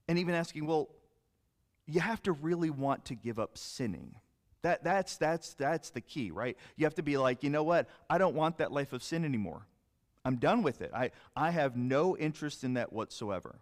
And 0.08 0.18
even 0.18 0.34
asking, 0.34 0.66
well, 0.66 0.88
you 1.86 2.00
have 2.00 2.22
to 2.22 2.32
really 2.32 2.70
want 2.70 3.04
to 3.06 3.14
give 3.14 3.38
up 3.38 3.58
sinning. 3.58 4.14
That, 4.62 4.82
that's, 4.82 5.16
that's, 5.18 5.54
that's 5.54 5.90
the 5.90 6.00
key, 6.00 6.30
right? 6.30 6.56
You 6.76 6.86
have 6.86 6.94
to 6.94 7.02
be 7.02 7.18
like, 7.18 7.42
you 7.42 7.50
know 7.50 7.62
what? 7.62 7.86
I 8.08 8.16
don't 8.16 8.34
want 8.34 8.58
that 8.58 8.72
life 8.72 8.92
of 8.92 9.02
sin 9.02 9.24
anymore. 9.24 9.66
I'm 10.24 10.36
done 10.36 10.62
with 10.62 10.80
it. 10.80 10.90
I, 10.94 11.10
I 11.36 11.50
have 11.50 11.76
no 11.76 12.16
interest 12.16 12.64
in 12.64 12.74
that 12.74 12.92
whatsoever. 12.92 13.60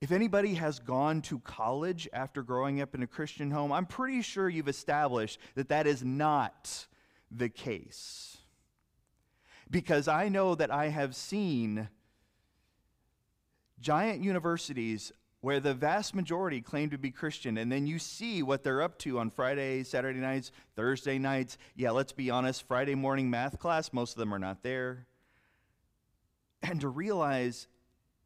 If 0.00 0.12
anybody 0.12 0.54
has 0.54 0.78
gone 0.78 1.22
to 1.22 1.38
college 1.38 2.08
after 2.12 2.42
growing 2.42 2.80
up 2.82 2.94
in 2.94 3.02
a 3.02 3.06
Christian 3.06 3.50
home, 3.50 3.72
I'm 3.72 3.86
pretty 3.86 4.20
sure 4.22 4.48
you've 4.48 4.68
established 4.68 5.38
that 5.54 5.70
that 5.70 5.86
is 5.86 6.04
not 6.04 6.86
the 7.30 7.48
case. 7.48 8.36
Because 9.70 10.06
I 10.06 10.28
know 10.28 10.54
that 10.54 10.70
I 10.70 10.88
have 10.88 11.16
seen 11.16 11.88
giant 13.80 14.22
universities 14.22 15.12
where 15.40 15.60
the 15.60 15.74
vast 15.74 16.14
majority 16.14 16.60
claim 16.60 16.90
to 16.90 16.98
be 16.98 17.10
Christian, 17.10 17.56
and 17.58 17.70
then 17.70 17.86
you 17.86 17.98
see 17.98 18.42
what 18.42 18.64
they're 18.64 18.82
up 18.82 18.98
to 18.98 19.18
on 19.18 19.30
Friday, 19.30 19.82
Saturday 19.82 20.18
nights, 20.18 20.50
Thursday 20.74 21.18
nights. 21.18 21.56
Yeah, 21.74 21.90
let's 21.90 22.12
be 22.12 22.30
honest, 22.30 22.66
Friday 22.66 22.94
morning 22.94 23.30
math 23.30 23.58
class, 23.58 23.92
most 23.92 24.12
of 24.12 24.18
them 24.18 24.34
are 24.34 24.38
not 24.38 24.62
there. 24.62 25.06
And 26.62 26.80
to 26.80 26.88
realize 26.88 27.68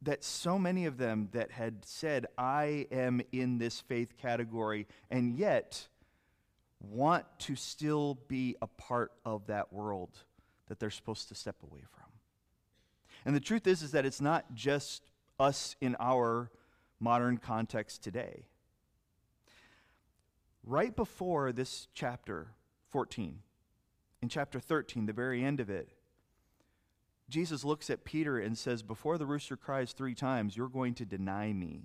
that 0.02 0.24
so 0.24 0.58
many 0.58 0.86
of 0.86 0.96
them 0.96 1.28
that 1.32 1.50
had 1.50 1.84
said, 1.84 2.26
I 2.38 2.86
am 2.90 3.20
in 3.32 3.58
this 3.58 3.80
faith 3.80 4.16
category, 4.16 4.86
and 5.10 5.34
yet 5.34 5.88
want 6.80 7.26
to 7.40 7.54
still 7.54 8.18
be 8.26 8.56
a 8.62 8.66
part 8.66 9.12
of 9.24 9.46
that 9.48 9.72
world 9.72 10.10
that 10.68 10.80
they're 10.80 10.90
supposed 10.90 11.28
to 11.28 11.34
step 11.34 11.56
away 11.62 11.82
from. 11.94 12.06
And 13.26 13.36
the 13.36 13.40
truth 13.40 13.66
is, 13.66 13.82
is 13.82 13.92
that 13.92 14.06
it's 14.06 14.20
not 14.20 14.54
just 14.54 15.10
us 15.38 15.76
in 15.80 15.96
our 16.00 16.50
modern 16.98 17.36
context 17.36 18.02
today. 18.02 18.46
Right 20.64 20.94
before 20.94 21.52
this 21.52 21.88
chapter 21.94 22.48
14, 22.90 23.40
in 24.22 24.28
chapter 24.28 24.60
13, 24.60 25.06
the 25.06 25.12
very 25.12 25.44
end 25.44 25.60
of 25.60 25.68
it, 25.68 25.90
Jesus 27.30 27.64
looks 27.64 27.88
at 27.88 28.04
Peter 28.04 28.38
and 28.38 28.58
says, 28.58 28.82
Before 28.82 29.16
the 29.16 29.26
rooster 29.26 29.56
cries 29.56 29.92
three 29.92 30.14
times, 30.14 30.56
you're 30.56 30.68
going 30.68 30.94
to 30.94 31.04
deny 31.04 31.52
me. 31.52 31.84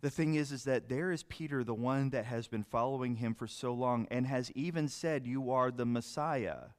The 0.00 0.10
thing 0.10 0.34
is, 0.34 0.50
is 0.50 0.64
that 0.64 0.88
there 0.88 1.12
is 1.12 1.22
Peter, 1.22 1.62
the 1.62 1.74
one 1.74 2.10
that 2.10 2.24
has 2.24 2.48
been 2.48 2.64
following 2.64 3.16
him 3.16 3.34
for 3.34 3.46
so 3.46 3.72
long 3.72 4.08
and 4.10 4.26
has 4.26 4.50
even 4.52 4.88
said, 4.88 5.26
You 5.26 5.52
are 5.52 5.70
the 5.70 5.86
Messiah. 5.86 6.70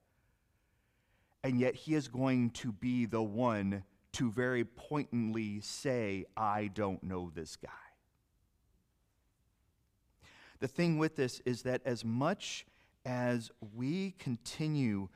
And 1.43 1.59
yet 1.59 1.75
he 1.75 1.93
is 1.93 2.07
going 2.07 2.49
to 2.51 2.71
be 2.71 3.05
the 3.05 3.21
one 3.21 3.83
to 4.13 4.31
very 4.31 4.65
pointedly 4.65 5.61
say, 5.61 6.25
I 6.35 6.69
don't 6.73 7.03
know 7.03 7.31
this 7.33 7.55
guy. 7.55 7.69
The 10.59 10.67
thing 10.67 10.97
with 10.97 11.15
this 11.15 11.41
is 11.45 11.63
that 11.63 11.81
as 11.85 12.05
much 12.05 12.65
as 13.05 13.51
we 13.75 14.15
continue 14.19 15.09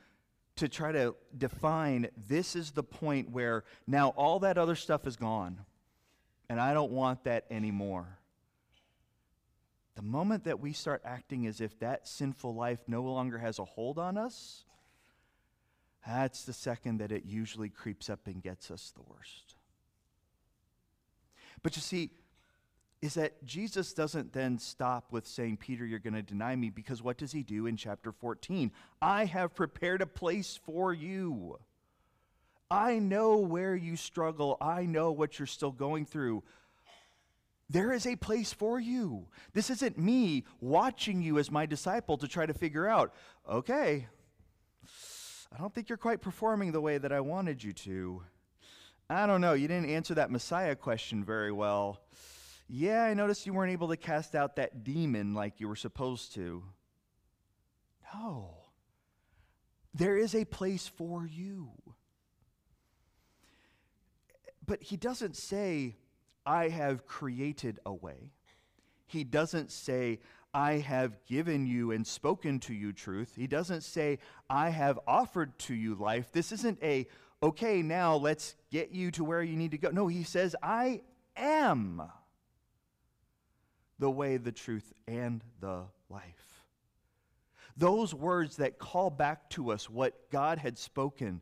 to 0.56 0.68
try 0.68 0.92
to 0.92 1.14
define 1.36 2.08
this 2.28 2.56
is 2.56 2.72
the 2.72 2.82
point 2.82 3.30
where 3.30 3.64
now 3.86 4.08
all 4.10 4.40
that 4.40 4.58
other 4.58 4.74
stuff 4.74 5.06
is 5.06 5.16
gone 5.16 5.60
and 6.48 6.60
I 6.60 6.74
don't 6.74 6.92
want 6.92 7.24
that 7.24 7.44
anymore. 7.50 8.18
The 9.94 10.02
moment 10.02 10.44
that 10.44 10.60
we 10.60 10.72
start 10.72 11.02
acting 11.04 11.46
as 11.46 11.60
if 11.60 11.78
that 11.80 12.06
sinful 12.06 12.54
life 12.54 12.80
no 12.86 13.02
longer 13.02 13.38
has 13.38 13.58
a 13.58 13.64
hold 13.64 13.98
on 13.98 14.16
us, 14.16 14.64
that's 16.06 16.44
the 16.44 16.52
second 16.52 16.98
that 16.98 17.12
it 17.12 17.24
usually 17.26 17.68
creeps 17.68 18.08
up 18.08 18.26
and 18.26 18.42
gets 18.42 18.70
us 18.70 18.92
the 18.94 19.02
worst. 19.02 19.56
But 21.62 21.76
you 21.76 21.82
see, 21.82 22.10
is 23.00 23.14
that 23.14 23.44
Jesus 23.44 23.92
doesn't 23.92 24.32
then 24.32 24.58
stop 24.58 25.12
with 25.12 25.26
saying, 25.26 25.58
Peter, 25.58 25.86
you're 25.86 25.98
going 26.00 26.14
to 26.14 26.22
deny 26.22 26.56
me, 26.56 26.68
because 26.68 27.02
what 27.02 27.16
does 27.16 27.32
he 27.32 27.42
do 27.42 27.66
in 27.66 27.76
chapter 27.76 28.10
14? 28.10 28.72
I 29.00 29.24
have 29.26 29.54
prepared 29.54 30.02
a 30.02 30.06
place 30.06 30.58
for 30.64 30.92
you. 30.92 31.58
I 32.70 32.98
know 32.98 33.36
where 33.36 33.76
you 33.76 33.96
struggle. 33.96 34.56
I 34.60 34.84
know 34.84 35.12
what 35.12 35.38
you're 35.38 35.46
still 35.46 35.70
going 35.70 36.06
through. 36.06 36.42
There 37.70 37.92
is 37.92 38.06
a 38.06 38.16
place 38.16 38.52
for 38.52 38.80
you. 38.80 39.26
This 39.52 39.70
isn't 39.70 39.98
me 39.98 40.44
watching 40.60 41.22
you 41.22 41.38
as 41.38 41.50
my 41.50 41.66
disciple 41.66 42.16
to 42.18 42.26
try 42.26 42.46
to 42.46 42.54
figure 42.54 42.88
out, 42.88 43.14
okay, 43.48 44.08
I 45.54 45.58
don't 45.58 45.72
think 45.74 45.88
you're 45.88 45.98
quite 45.98 46.20
performing 46.20 46.72
the 46.72 46.80
way 46.80 46.98
that 46.98 47.12
I 47.12 47.20
wanted 47.20 47.62
you 47.62 47.72
to. 47.74 48.22
I 49.08 49.26
don't 49.26 49.40
know, 49.40 49.52
you 49.54 49.68
didn't 49.68 49.90
answer 49.90 50.14
that 50.14 50.30
Messiah 50.30 50.76
question 50.76 51.24
very 51.24 51.52
well. 51.52 52.00
Yeah, 52.68 53.02
I 53.02 53.14
noticed 53.14 53.46
you 53.46 53.54
weren't 53.54 53.72
able 53.72 53.88
to 53.88 53.96
cast 53.96 54.34
out 54.34 54.56
that 54.56 54.84
demon 54.84 55.32
like 55.32 55.58
you 55.58 55.68
were 55.68 55.76
supposed 55.76 56.34
to. 56.34 56.62
No. 58.14 58.56
There 59.94 60.18
is 60.18 60.34
a 60.34 60.44
place 60.44 60.86
for 60.86 61.26
you. 61.26 61.70
But 64.66 64.82
he 64.82 64.98
doesn't 64.98 65.34
say, 65.34 65.96
I 66.44 66.68
have 66.68 67.06
created 67.06 67.80
a 67.86 67.92
way. 67.92 68.32
He 69.06 69.24
doesn't 69.24 69.72
say, 69.72 70.20
I 70.52 70.74
have 70.74 71.24
given 71.24 71.66
you 71.66 71.92
and 71.92 72.06
spoken 72.06 72.60
to 72.60 72.74
you 72.74 72.92
truth. 72.92 73.32
He 73.34 73.46
doesn't 73.46 73.82
say, 73.82 74.18
I 74.50 74.68
have 74.68 74.98
offered 75.06 75.58
to 75.60 75.74
you 75.74 75.94
life. 75.94 76.32
This 76.32 76.52
isn't 76.52 76.82
a, 76.82 77.06
okay, 77.42 77.80
now 77.80 78.16
let's 78.16 78.56
get 78.70 78.90
you 78.92 79.10
to 79.12 79.24
where 79.24 79.42
you 79.42 79.56
need 79.56 79.70
to 79.70 79.78
go. 79.78 79.90
No, 79.90 80.06
he 80.06 80.22
says, 80.22 80.54
I 80.62 81.00
am 81.34 82.02
the 83.98 84.10
way, 84.10 84.36
the 84.36 84.52
truth, 84.52 84.92
and 85.06 85.42
the 85.60 85.82
life. 86.08 86.62
Those 87.76 88.12
words 88.12 88.56
that 88.56 88.78
call 88.78 89.10
back 89.10 89.50
to 89.50 89.70
us 89.70 89.88
what 89.88 90.30
God 90.30 90.58
had 90.58 90.78
spoken 90.78 91.40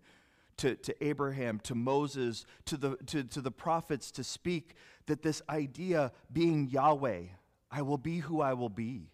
to, 0.58 0.74
to 0.76 1.04
Abraham, 1.04 1.60
to 1.60 1.74
Moses, 1.74 2.44
to 2.66 2.76
the, 2.76 2.96
to, 3.06 3.24
to 3.24 3.40
the 3.40 3.50
prophets 3.50 4.10
to 4.12 4.24
speak 4.24 4.74
that 5.06 5.22
this 5.22 5.42
idea 5.48 6.12
being 6.32 6.68
Yahweh, 6.68 7.22
I 7.70 7.82
will 7.82 7.98
be 7.98 8.18
who 8.18 8.40
I 8.40 8.54
will 8.54 8.68
be. 8.68 9.10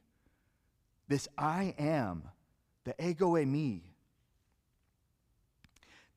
This 1.08 1.28
I 1.36 1.74
am, 1.78 2.24
the 2.84 2.94
ego 3.04 3.32
eimi. 3.32 3.82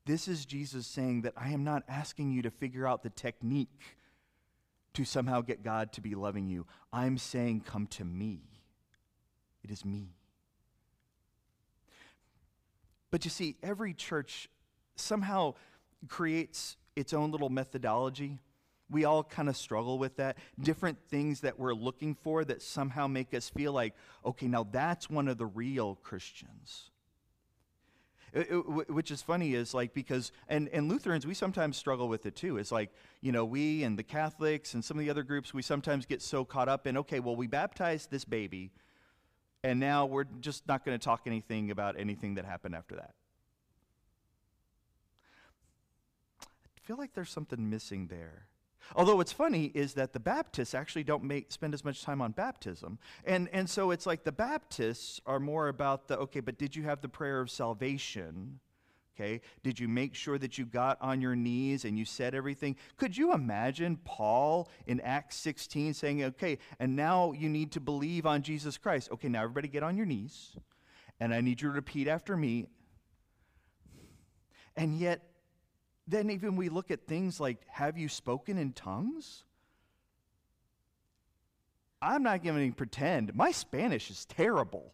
This 0.05 0.27
is 0.27 0.46
Jesus 0.46 0.86
saying 0.86 1.22
that 1.24 1.34
I 1.36 1.50
am 1.50 1.63
not 1.63 1.84
asking 1.88 2.32
you 2.32 2.44
to 2.44 2.51
figure 2.51 2.88
out 2.88 3.03
the 3.03 3.10
technique 3.10 3.98
to 4.95 5.05
somehow 5.05 5.41
get 5.41 5.63
God 5.63 5.93
to 5.93 6.01
be 6.01 6.15
loving 6.15 6.47
you. 6.47 6.65
I'm 6.91 7.17
saying, 7.17 7.61
come 7.61 7.87
to 7.87 8.03
me. 8.03 8.41
It 9.63 9.71
is 9.71 9.85
me. 9.85 10.15
But 13.11 13.23
you 13.23 13.31
see, 13.31 13.55
every 13.63 13.93
church 13.93 14.49
somehow 14.95 15.53
creates 16.07 16.77
its 16.95 17.13
own 17.13 17.31
little 17.31 17.49
methodology. 17.49 18.39
We 18.89 19.05
all 19.05 19.23
kind 19.23 19.49
of 19.49 19.57
struggle 19.57 19.97
with 19.97 20.17
that. 20.17 20.37
Different 20.59 20.99
things 21.09 21.41
that 21.41 21.57
we're 21.59 21.73
looking 21.73 22.15
for 22.15 22.45
that 22.45 22.61
somehow 22.61 23.07
make 23.07 23.33
us 23.33 23.49
feel 23.49 23.73
like, 23.73 23.95
okay, 24.25 24.47
now 24.47 24.67
that's 24.69 25.09
one 25.09 25.27
of 25.27 25.37
the 25.37 25.45
real 25.45 25.95
Christians. 25.95 26.91
Uh, 28.35 28.39
uh, 28.39 28.41
it, 28.41 28.79
it, 28.79 28.91
which 28.91 29.11
is 29.11 29.21
funny 29.21 29.53
is 29.53 29.73
like 29.73 29.93
because 29.93 30.31
and, 30.47 30.67
and 30.69 30.89
lutherans 30.89 31.25
we 31.25 31.33
sometimes 31.33 31.77
struggle 31.77 32.07
with 32.07 32.25
it 32.25 32.35
too 32.35 32.57
it's 32.57 32.71
like 32.71 32.91
you 33.21 33.31
know 33.31 33.45
we 33.45 33.83
and 33.83 33.97
the 33.97 34.03
catholics 34.03 34.73
and 34.73 34.83
some 34.83 34.97
of 34.97 35.03
the 35.03 35.09
other 35.09 35.23
groups 35.23 35.53
we 35.53 35.61
sometimes 35.61 36.05
get 36.05 36.21
so 36.21 36.43
caught 36.43 36.67
up 36.67 36.85
in 36.85 36.97
okay 36.97 37.19
well 37.19 37.35
we 37.35 37.47
baptized 37.47 38.11
this 38.11 38.25
baby 38.25 38.71
and 39.63 39.79
now 39.79 40.05
we're 40.05 40.25
just 40.39 40.67
not 40.67 40.83
going 40.85 40.97
to 40.97 41.03
talk 41.03 41.21
anything 41.25 41.71
about 41.71 41.97
anything 41.97 42.35
that 42.35 42.45
happened 42.45 42.75
after 42.75 42.95
that 42.95 43.13
i 46.41 46.79
feel 46.83 46.97
like 46.97 47.13
there's 47.13 47.31
something 47.31 47.69
missing 47.69 48.07
there. 48.07 48.47
Although 48.95 49.15
what's 49.15 49.31
funny 49.31 49.71
is 49.73 49.93
that 49.93 50.13
the 50.13 50.19
Baptists 50.19 50.73
actually 50.73 51.03
don't 51.03 51.23
make, 51.23 51.51
spend 51.51 51.73
as 51.73 51.83
much 51.83 52.03
time 52.03 52.21
on 52.21 52.31
baptism. 52.31 52.99
And, 53.23 53.49
and 53.51 53.69
so 53.69 53.91
it's 53.91 54.05
like 54.05 54.23
the 54.23 54.31
Baptists 54.31 55.21
are 55.25 55.39
more 55.39 55.67
about 55.67 56.07
the, 56.07 56.17
okay, 56.19 56.39
but 56.39 56.57
did 56.57 56.75
you 56.75 56.83
have 56.83 57.01
the 57.01 57.09
prayer 57.09 57.39
of 57.39 57.49
salvation? 57.49 58.59
Okay, 59.15 59.39
did 59.63 59.79
you 59.79 59.87
make 59.87 60.13
sure 60.13 60.37
that 60.37 60.57
you 60.57 60.65
got 60.65 60.97
on 61.01 61.21
your 61.21 61.37
knees 61.37 61.85
and 61.85 61.97
you 61.97 62.03
said 62.03 62.35
everything? 62.35 62.75
Could 62.97 63.15
you 63.15 63.33
imagine 63.33 63.97
Paul 64.03 64.69
in 64.87 64.99
Acts 64.99 65.37
16 65.37 65.93
saying, 65.93 66.23
okay, 66.23 66.57
and 66.79 66.97
now 66.97 67.31
you 67.31 67.47
need 67.47 67.71
to 67.73 67.79
believe 67.79 68.25
on 68.25 68.41
Jesus 68.41 68.77
Christ? 68.77 69.09
Okay, 69.13 69.29
now 69.29 69.43
everybody 69.43 69.69
get 69.69 69.83
on 69.83 69.95
your 69.95 70.05
knees, 70.05 70.57
and 71.21 71.33
I 71.33 71.39
need 71.39 71.61
you 71.61 71.69
to 71.69 71.75
repeat 71.75 72.09
after 72.09 72.35
me. 72.35 72.67
And 74.75 74.93
yet, 74.93 75.21
then 76.07 76.29
even 76.29 76.55
we 76.55 76.69
look 76.69 76.91
at 76.91 77.07
things 77.07 77.39
like 77.39 77.57
have 77.67 77.97
you 77.97 78.07
spoken 78.07 78.57
in 78.57 78.74
tongues? 78.74 79.43
I'm 82.01 82.24
not 82.24 82.43
going 82.43 82.69
to 82.71 82.75
pretend. 82.75 83.33
My 83.33 83.51
Spanish 83.51 84.12
is 84.12 84.25
terrible. 84.25 84.93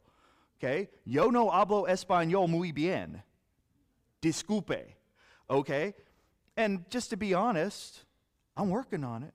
Okay? 0.58 0.90
Yo 1.04 1.30
no 1.30 1.50
hablo 1.50 1.88
español 1.88 2.48
muy 2.48 2.72
bien. 2.72 3.22
Disculpe. 4.22 4.84
Okay? 5.50 5.94
And 6.56 6.90
just 6.90 7.10
to 7.10 7.18
be 7.18 7.34
honest, 7.34 8.06
I'm 8.56 8.70
working 8.70 9.04
on 9.04 9.24
it. 9.24 9.34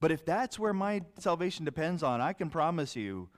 But 0.00 0.10
if 0.10 0.24
that's 0.24 0.58
where 0.58 0.72
my 0.74 1.02
salvation 1.18 1.64
depends 1.64 2.02
on, 2.02 2.20
I 2.20 2.32
can 2.32 2.50
promise 2.50 2.96
you 2.96 3.28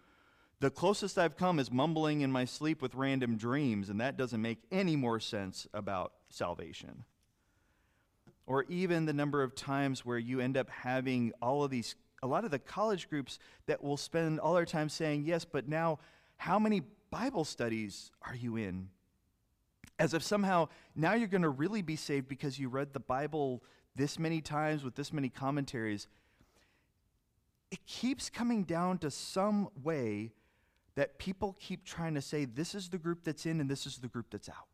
the 0.60 0.70
closest 0.70 1.18
I've 1.18 1.36
come 1.36 1.58
is 1.58 1.70
mumbling 1.70 2.20
in 2.20 2.30
my 2.32 2.44
sleep 2.44 2.80
with 2.80 2.94
random 2.94 3.36
dreams, 3.36 3.88
and 3.88 4.00
that 4.00 4.16
doesn't 4.16 4.40
make 4.40 4.58
any 4.70 4.94
more 4.94 5.18
sense 5.18 5.66
about 5.74 6.12
salvation 6.30 7.04
or 8.52 8.66
even 8.68 9.06
the 9.06 9.14
number 9.14 9.42
of 9.42 9.54
times 9.54 10.04
where 10.04 10.18
you 10.18 10.38
end 10.38 10.58
up 10.58 10.68
having 10.68 11.32
all 11.40 11.64
of 11.64 11.70
these, 11.70 11.94
a 12.22 12.26
lot 12.26 12.44
of 12.44 12.50
the 12.50 12.58
college 12.58 13.08
groups 13.08 13.38
that 13.64 13.82
will 13.82 13.96
spend 13.96 14.38
all 14.38 14.52
their 14.52 14.66
time 14.66 14.90
saying, 14.90 15.24
yes, 15.24 15.42
but 15.42 15.66
now 15.66 15.98
how 16.36 16.58
many 16.58 16.82
Bible 17.10 17.46
studies 17.46 18.10
are 18.20 18.34
you 18.34 18.56
in? 18.56 18.90
As 19.98 20.12
if 20.12 20.22
somehow 20.22 20.68
now 20.94 21.14
you're 21.14 21.28
going 21.28 21.40
to 21.40 21.48
really 21.48 21.80
be 21.80 21.96
saved 21.96 22.28
because 22.28 22.58
you 22.58 22.68
read 22.68 22.92
the 22.92 23.00
Bible 23.00 23.62
this 23.96 24.18
many 24.18 24.42
times 24.42 24.84
with 24.84 24.96
this 24.96 25.14
many 25.14 25.30
commentaries. 25.30 26.06
It 27.70 27.86
keeps 27.86 28.28
coming 28.28 28.64
down 28.64 28.98
to 28.98 29.10
some 29.10 29.70
way 29.82 30.32
that 30.94 31.16
people 31.16 31.56
keep 31.58 31.86
trying 31.86 32.12
to 32.16 32.20
say, 32.20 32.44
this 32.44 32.74
is 32.74 32.90
the 32.90 32.98
group 32.98 33.24
that's 33.24 33.46
in 33.46 33.62
and 33.62 33.70
this 33.70 33.86
is 33.86 33.96
the 33.96 34.08
group 34.08 34.26
that's 34.30 34.50
out. 34.50 34.71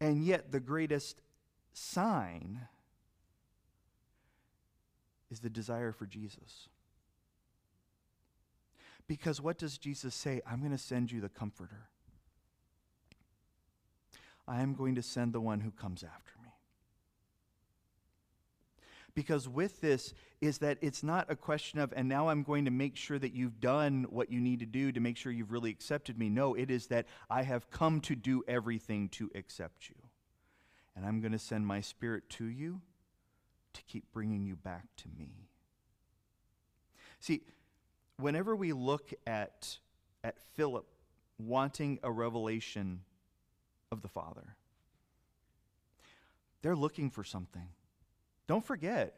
And 0.00 0.24
yet, 0.24 0.50
the 0.50 0.60
greatest 0.60 1.20
sign 1.72 2.60
is 5.30 5.40
the 5.40 5.50
desire 5.50 5.92
for 5.92 6.06
Jesus. 6.06 6.68
Because 9.06 9.40
what 9.40 9.58
does 9.58 9.76
Jesus 9.76 10.14
say? 10.14 10.40
I'm 10.50 10.60
going 10.60 10.72
to 10.72 10.78
send 10.78 11.12
you 11.12 11.20
the 11.20 11.28
Comforter. 11.28 11.88
I 14.46 14.62
am 14.62 14.74
going 14.74 14.94
to 14.94 15.02
send 15.02 15.32
the 15.32 15.40
one 15.40 15.60
who 15.60 15.70
comes 15.70 16.02
after. 16.02 16.39
Because 19.14 19.48
with 19.48 19.80
this 19.80 20.14
is 20.40 20.58
that 20.58 20.78
it's 20.80 21.02
not 21.02 21.30
a 21.30 21.36
question 21.36 21.80
of, 21.80 21.92
and 21.96 22.08
now 22.08 22.28
I'm 22.28 22.42
going 22.42 22.64
to 22.66 22.70
make 22.70 22.96
sure 22.96 23.18
that 23.18 23.34
you've 23.34 23.60
done 23.60 24.06
what 24.10 24.30
you 24.30 24.40
need 24.40 24.60
to 24.60 24.66
do 24.66 24.92
to 24.92 25.00
make 25.00 25.16
sure 25.16 25.32
you've 25.32 25.52
really 25.52 25.70
accepted 25.70 26.18
me. 26.18 26.28
No, 26.28 26.54
it 26.54 26.70
is 26.70 26.86
that 26.88 27.06
I 27.28 27.42
have 27.42 27.70
come 27.70 28.00
to 28.02 28.14
do 28.14 28.42
everything 28.46 29.08
to 29.10 29.30
accept 29.34 29.88
you. 29.88 29.96
And 30.94 31.04
I'm 31.04 31.20
going 31.20 31.32
to 31.32 31.38
send 31.38 31.66
my 31.66 31.80
spirit 31.80 32.28
to 32.30 32.44
you 32.44 32.80
to 33.72 33.82
keep 33.82 34.04
bringing 34.12 34.44
you 34.44 34.56
back 34.56 34.84
to 34.98 35.08
me. 35.18 35.48
See, 37.20 37.42
whenever 38.16 38.54
we 38.56 38.72
look 38.72 39.12
at, 39.26 39.78
at 40.24 40.40
Philip 40.54 40.86
wanting 41.38 41.98
a 42.02 42.10
revelation 42.10 43.00
of 43.90 44.02
the 44.02 44.08
Father, 44.08 44.56
they're 46.62 46.76
looking 46.76 47.10
for 47.10 47.24
something. 47.24 47.68
Don't 48.50 48.66
forget, 48.66 49.14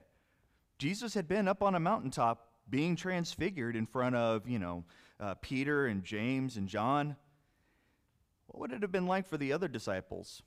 Jesus 0.76 1.14
had 1.14 1.26
been 1.26 1.48
up 1.48 1.62
on 1.62 1.74
a 1.74 1.80
mountaintop 1.80 2.50
being 2.68 2.96
transfigured 2.96 3.76
in 3.76 3.86
front 3.86 4.14
of, 4.14 4.46
you 4.46 4.58
know, 4.58 4.84
uh, 5.18 5.32
Peter 5.40 5.86
and 5.86 6.04
James 6.04 6.58
and 6.58 6.68
John. 6.68 7.16
What 8.46 8.60
would 8.60 8.72
it 8.72 8.82
have 8.82 8.92
been 8.92 9.06
like 9.06 9.26
for 9.26 9.38
the 9.38 9.54
other 9.54 9.68
disciples? 9.68 10.42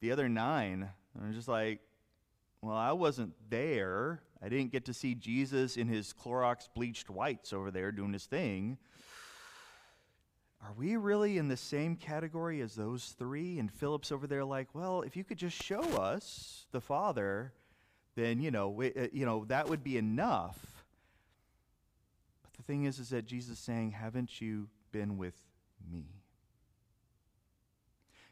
The 0.00 0.10
other 0.10 0.28
nine? 0.28 0.90
They're 1.14 1.32
just 1.32 1.46
like, 1.46 1.82
well, 2.62 2.74
I 2.74 2.90
wasn't 2.90 3.32
there. 3.48 4.22
I 4.42 4.48
didn't 4.48 4.72
get 4.72 4.86
to 4.86 4.92
see 4.92 5.14
Jesus 5.14 5.76
in 5.76 5.86
his 5.86 6.12
Clorox 6.12 6.68
bleached 6.74 7.10
whites 7.10 7.52
over 7.52 7.70
there 7.70 7.92
doing 7.92 8.12
his 8.12 8.26
thing. 8.26 8.76
Are 10.64 10.72
we 10.76 10.96
really 10.96 11.38
in 11.38 11.46
the 11.46 11.56
same 11.56 11.94
category 11.94 12.60
as 12.60 12.74
those 12.74 13.14
three? 13.16 13.60
And 13.60 13.70
Philip's 13.70 14.10
over 14.10 14.26
there 14.26 14.44
like, 14.44 14.74
well, 14.74 15.02
if 15.02 15.16
you 15.16 15.22
could 15.22 15.38
just 15.38 15.62
show 15.62 15.80
us 15.80 16.66
the 16.72 16.80
Father, 16.80 17.52
then, 18.20 18.40
you 18.40 18.50
know, 18.50 18.68
we, 18.68 18.92
uh, 18.92 19.08
you 19.12 19.24
know, 19.24 19.44
that 19.46 19.68
would 19.68 19.82
be 19.82 19.96
enough. 19.96 20.84
But 22.42 22.52
the 22.54 22.62
thing 22.62 22.84
is, 22.84 22.98
is 22.98 23.08
that 23.10 23.26
Jesus 23.26 23.52
is 23.52 23.58
saying, 23.58 23.92
haven't 23.92 24.40
you 24.40 24.68
been 24.92 25.18
with 25.18 25.36
me? 25.90 26.04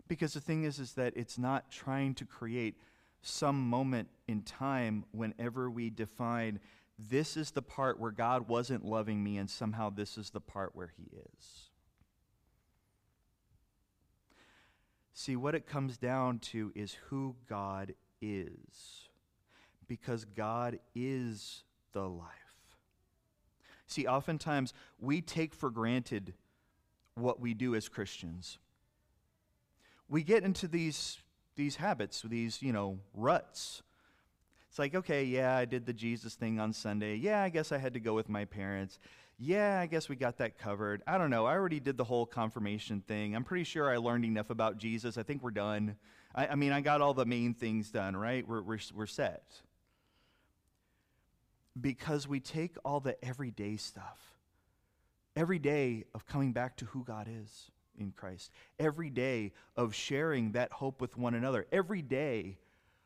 Because 0.06 0.34
the 0.34 0.40
thing 0.40 0.64
is, 0.64 0.78
is 0.78 0.92
that 0.94 1.12
it's 1.16 1.38
not 1.38 1.70
trying 1.70 2.14
to 2.14 2.24
create 2.24 2.76
some 3.22 3.68
moment 3.68 4.08
in 4.26 4.42
time 4.42 5.04
whenever 5.12 5.70
we 5.70 5.90
define 5.90 6.60
this 6.98 7.36
is 7.36 7.52
the 7.52 7.62
part 7.62 8.00
where 8.00 8.10
God 8.10 8.48
wasn't 8.48 8.84
loving 8.84 9.22
me, 9.22 9.36
and 9.36 9.48
somehow 9.48 9.88
this 9.90 10.18
is 10.18 10.30
the 10.30 10.40
part 10.40 10.74
where 10.74 10.92
He 10.96 11.04
is. 11.16 11.70
See, 15.12 15.36
what 15.36 15.54
it 15.54 15.66
comes 15.66 15.96
down 15.96 16.40
to 16.40 16.72
is 16.74 16.96
who 17.08 17.36
God 17.48 17.94
is, 18.20 19.07
because 19.88 20.24
God 20.24 20.78
is 20.94 21.64
the 21.92 22.08
life. 22.08 22.28
See, 23.86 24.06
oftentimes 24.06 24.74
we 25.00 25.20
take 25.22 25.54
for 25.54 25.70
granted 25.70 26.34
what 27.14 27.40
we 27.40 27.54
do 27.54 27.74
as 27.74 27.88
Christians. 27.88 28.58
We 30.08 30.22
get 30.22 30.44
into 30.44 30.68
these 30.68 31.18
these 31.58 31.76
habits, 31.76 32.22
these, 32.22 32.62
you 32.62 32.72
know, 32.72 33.00
ruts. 33.12 33.82
It's 34.70 34.78
like, 34.78 34.94
okay, 34.94 35.24
yeah, 35.24 35.56
I 35.56 35.64
did 35.64 35.86
the 35.86 35.92
Jesus 35.92 36.36
thing 36.36 36.60
on 36.60 36.72
Sunday. 36.72 37.16
Yeah, 37.16 37.42
I 37.42 37.48
guess 37.48 37.72
I 37.72 37.78
had 37.78 37.94
to 37.94 38.00
go 38.00 38.14
with 38.14 38.28
my 38.28 38.44
parents. 38.44 39.00
Yeah, 39.38 39.80
I 39.80 39.86
guess 39.86 40.08
we 40.08 40.14
got 40.14 40.38
that 40.38 40.56
covered. 40.56 41.02
I 41.06 41.18
don't 41.18 41.30
know. 41.30 41.46
I 41.46 41.54
already 41.54 41.80
did 41.80 41.96
the 41.96 42.04
whole 42.04 42.26
confirmation 42.26 43.02
thing. 43.06 43.34
I'm 43.34 43.44
pretty 43.44 43.64
sure 43.64 43.90
I 43.90 43.96
learned 43.96 44.24
enough 44.24 44.50
about 44.50 44.78
Jesus. 44.78 45.18
I 45.18 45.24
think 45.24 45.42
we're 45.42 45.50
done. 45.50 45.96
I, 46.34 46.48
I 46.48 46.54
mean, 46.54 46.70
I 46.70 46.80
got 46.80 47.00
all 47.00 47.14
the 47.14 47.26
main 47.26 47.54
things 47.54 47.90
done, 47.90 48.16
right? 48.16 48.46
We're, 48.46 48.62
we're, 48.62 48.78
we're 48.94 49.06
set. 49.06 49.42
Because 51.80 52.26
we 52.26 52.40
take 52.40 52.76
all 52.84 53.00
the 53.00 53.22
everyday 53.24 53.76
stuff, 53.76 54.34
every 55.36 55.58
day 55.58 56.04
of 56.14 56.26
coming 56.26 56.52
back 56.52 56.76
to 56.78 56.84
who 56.86 57.04
God 57.04 57.28
is 57.30 57.70
in 57.98 58.12
Christ, 58.12 58.50
every 58.78 59.10
day 59.10 59.52
of 59.76 59.94
sharing 59.94 60.52
that 60.52 60.72
hope 60.72 61.00
with 61.00 61.16
one 61.16 61.34
another, 61.34 61.66
every 61.72 62.02
day 62.02 62.58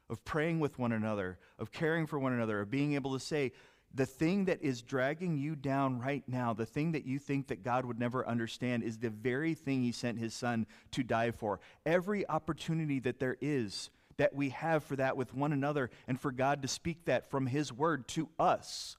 of 0.08 0.24
praying 0.24 0.60
with 0.60 0.78
one 0.78 0.92
another, 0.92 1.38
of 1.58 1.72
caring 1.72 2.06
for 2.06 2.18
one 2.18 2.32
another, 2.32 2.60
of 2.60 2.70
being 2.70 2.94
able 2.94 3.12
to 3.14 3.20
say, 3.20 3.52
the 3.94 4.06
thing 4.06 4.46
that 4.46 4.62
is 4.62 4.80
dragging 4.80 5.36
you 5.36 5.54
down 5.54 5.98
right 5.98 6.24
now, 6.26 6.54
the 6.54 6.64
thing 6.64 6.92
that 6.92 7.04
you 7.04 7.18
think 7.18 7.48
that 7.48 7.62
God 7.62 7.84
would 7.84 7.98
never 7.98 8.26
understand, 8.26 8.82
is 8.82 8.98
the 8.98 9.10
very 9.10 9.54
thing 9.54 9.82
He 9.82 9.92
sent 9.92 10.18
His 10.18 10.32
Son 10.34 10.66
to 10.92 11.02
die 11.02 11.30
for. 11.30 11.60
Every 11.84 12.26
opportunity 12.28 13.00
that 13.00 13.20
there 13.20 13.36
is 13.40 13.90
that 14.16 14.34
we 14.34 14.50
have 14.50 14.84
for 14.84 14.96
that 14.96 15.16
with 15.16 15.34
one 15.34 15.52
another 15.52 15.90
and 16.06 16.20
for 16.20 16.32
God 16.32 16.62
to 16.62 16.68
speak 16.68 17.06
that 17.06 17.30
from 17.30 17.46
His 17.46 17.72
Word 17.72 18.08
to 18.08 18.28
us. 18.38 18.96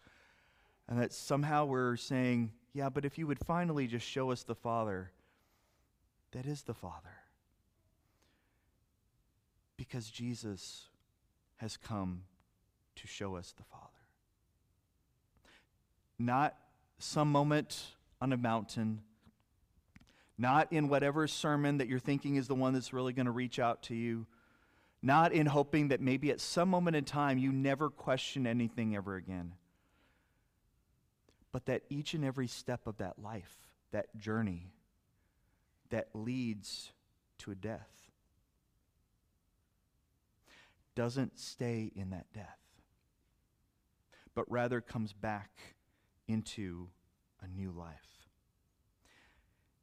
And 0.87 1.01
that 1.01 1.13
somehow 1.13 1.65
we're 1.65 1.95
saying, 1.95 2.51
yeah, 2.73 2.89
but 2.89 3.05
if 3.05 3.17
you 3.17 3.27
would 3.27 3.39
finally 3.45 3.87
just 3.87 4.05
show 4.05 4.31
us 4.31 4.43
the 4.43 4.55
Father, 4.55 5.11
that 6.31 6.45
is 6.45 6.63
the 6.63 6.73
Father. 6.73 7.15
Because 9.77 10.09
Jesus 10.09 10.87
has 11.57 11.77
come 11.77 12.23
to 12.95 13.07
show 13.07 13.35
us 13.35 13.53
the 13.55 13.63
Father. 13.63 13.87
Not 16.19 16.55
some 16.97 17.31
moment 17.31 17.85
on 18.21 18.33
a 18.33 18.37
mountain, 18.37 19.01
not 20.37 20.71
in 20.71 20.87
whatever 20.87 21.27
sermon 21.27 21.77
that 21.77 21.87
you're 21.87 21.99
thinking 21.99 22.35
is 22.35 22.47
the 22.47 22.55
one 22.55 22.73
that's 22.73 22.93
really 22.93 23.13
going 23.13 23.25
to 23.25 23.31
reach 23.31 23.59
out 23.59 23.83
to 23.83 23.95
you, 23.95 24.25
not 25.03 25.33
in 25.33 25.45
hoping 25.45 25.89
that 25.89 25.99
maybe 25.99 26.31
at 26.31 26.39
some 26.39 26.69
moment 26.69 26.95
in 26.95 27.03
time 27.03 27.37
you 27.37 27.51
never 27.51 27.89
question 27.89 28.47
anything 28.47 28.95
ever 28.95 29.15
again, 29.15 29.53
but 31.51 31.65
that 31.65 31.83
each 31.89 32.13
and 32.13 32.23
every 32.23 32.47
step 32.47 32.87
of 32.87 32.97
that 32.97 33.19
life, 33.19 33.53
that 33.91 34.17
journey, 34.17 34.71
that 35.89 36.07
leads 36.13 36.93
to 37.37 37.51
a 37.51 37.55
death 37.55 37.89
doesn't 40.95 41.39
stay 41.39 41.91
in 41.95 42.11
that 42.11 42.31
death, 42.33 42.59
but 44.35 44.49
rather 44.49 44.79
comes 44.79 45.11
back 45.11 45.49
into 46.27 46.87
a 47.41 47.47
new 47.47 47.71
life. 47.71 48.27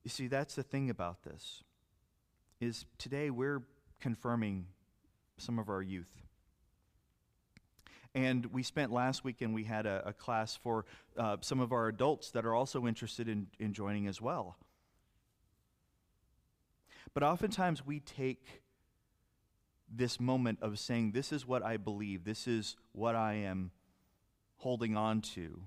You 0.02 0.10
see, 0.10 0.28
that's 0.28 0.54
the 0.54 0.62
thing 0.62 0.88
about 0.88 1.24
this 1.24 1.62
is 2.60 2.86
today 2.98 3.30
we're 3.30 3.62
confirming 4.00 4.66
some 5.40 5.58
of 5.58 5.68
our 5.68 5.82
youth. 5.82 6.10
And 8.14 8.46
we 8.46 8.62
spent 8.62 8.92
last 8.92 9.22
weekend, 9.22 9.54
we 9.54 9.64
had 9.64 9.86
a, 9.86 10.02
a 10.06 10.12
class 10.12 10.56
for 10.56 10.84
uh, 11.16 11.36
some 11.40 11.60
of 11.60 11.72
our 11.72 11.88
adults 11.88 12.30
that 12.32 12.44
are 12.44 12.54
also 12.54 12.86
interested 12.86 13.28
in, 13.28 13.46
in 13.60 13.72
joining 13.72 14.08
as 14.08 14.20
well. 14.20 14.56
But 17.14 17.22
oftentimes 17.22 17.86
we 17.86 18.00
take 18.00 18.62
this 19.92 20.20
moment 20.20 20.58
of 20.62 20.78
saying, 20.78 21.12
This 21.12 21.32
is 21.32 21.46
what 21.46 21.64
I 21.64 21.76
believe, 21.76 22.24
this 22.24 22.46
is 22.46 22.76
what 22.92 23.14
I 23.14 23.34
am 23.34 23.70
holding 24.56 24.96
on 24.96 25.20
to. 25.20 25.62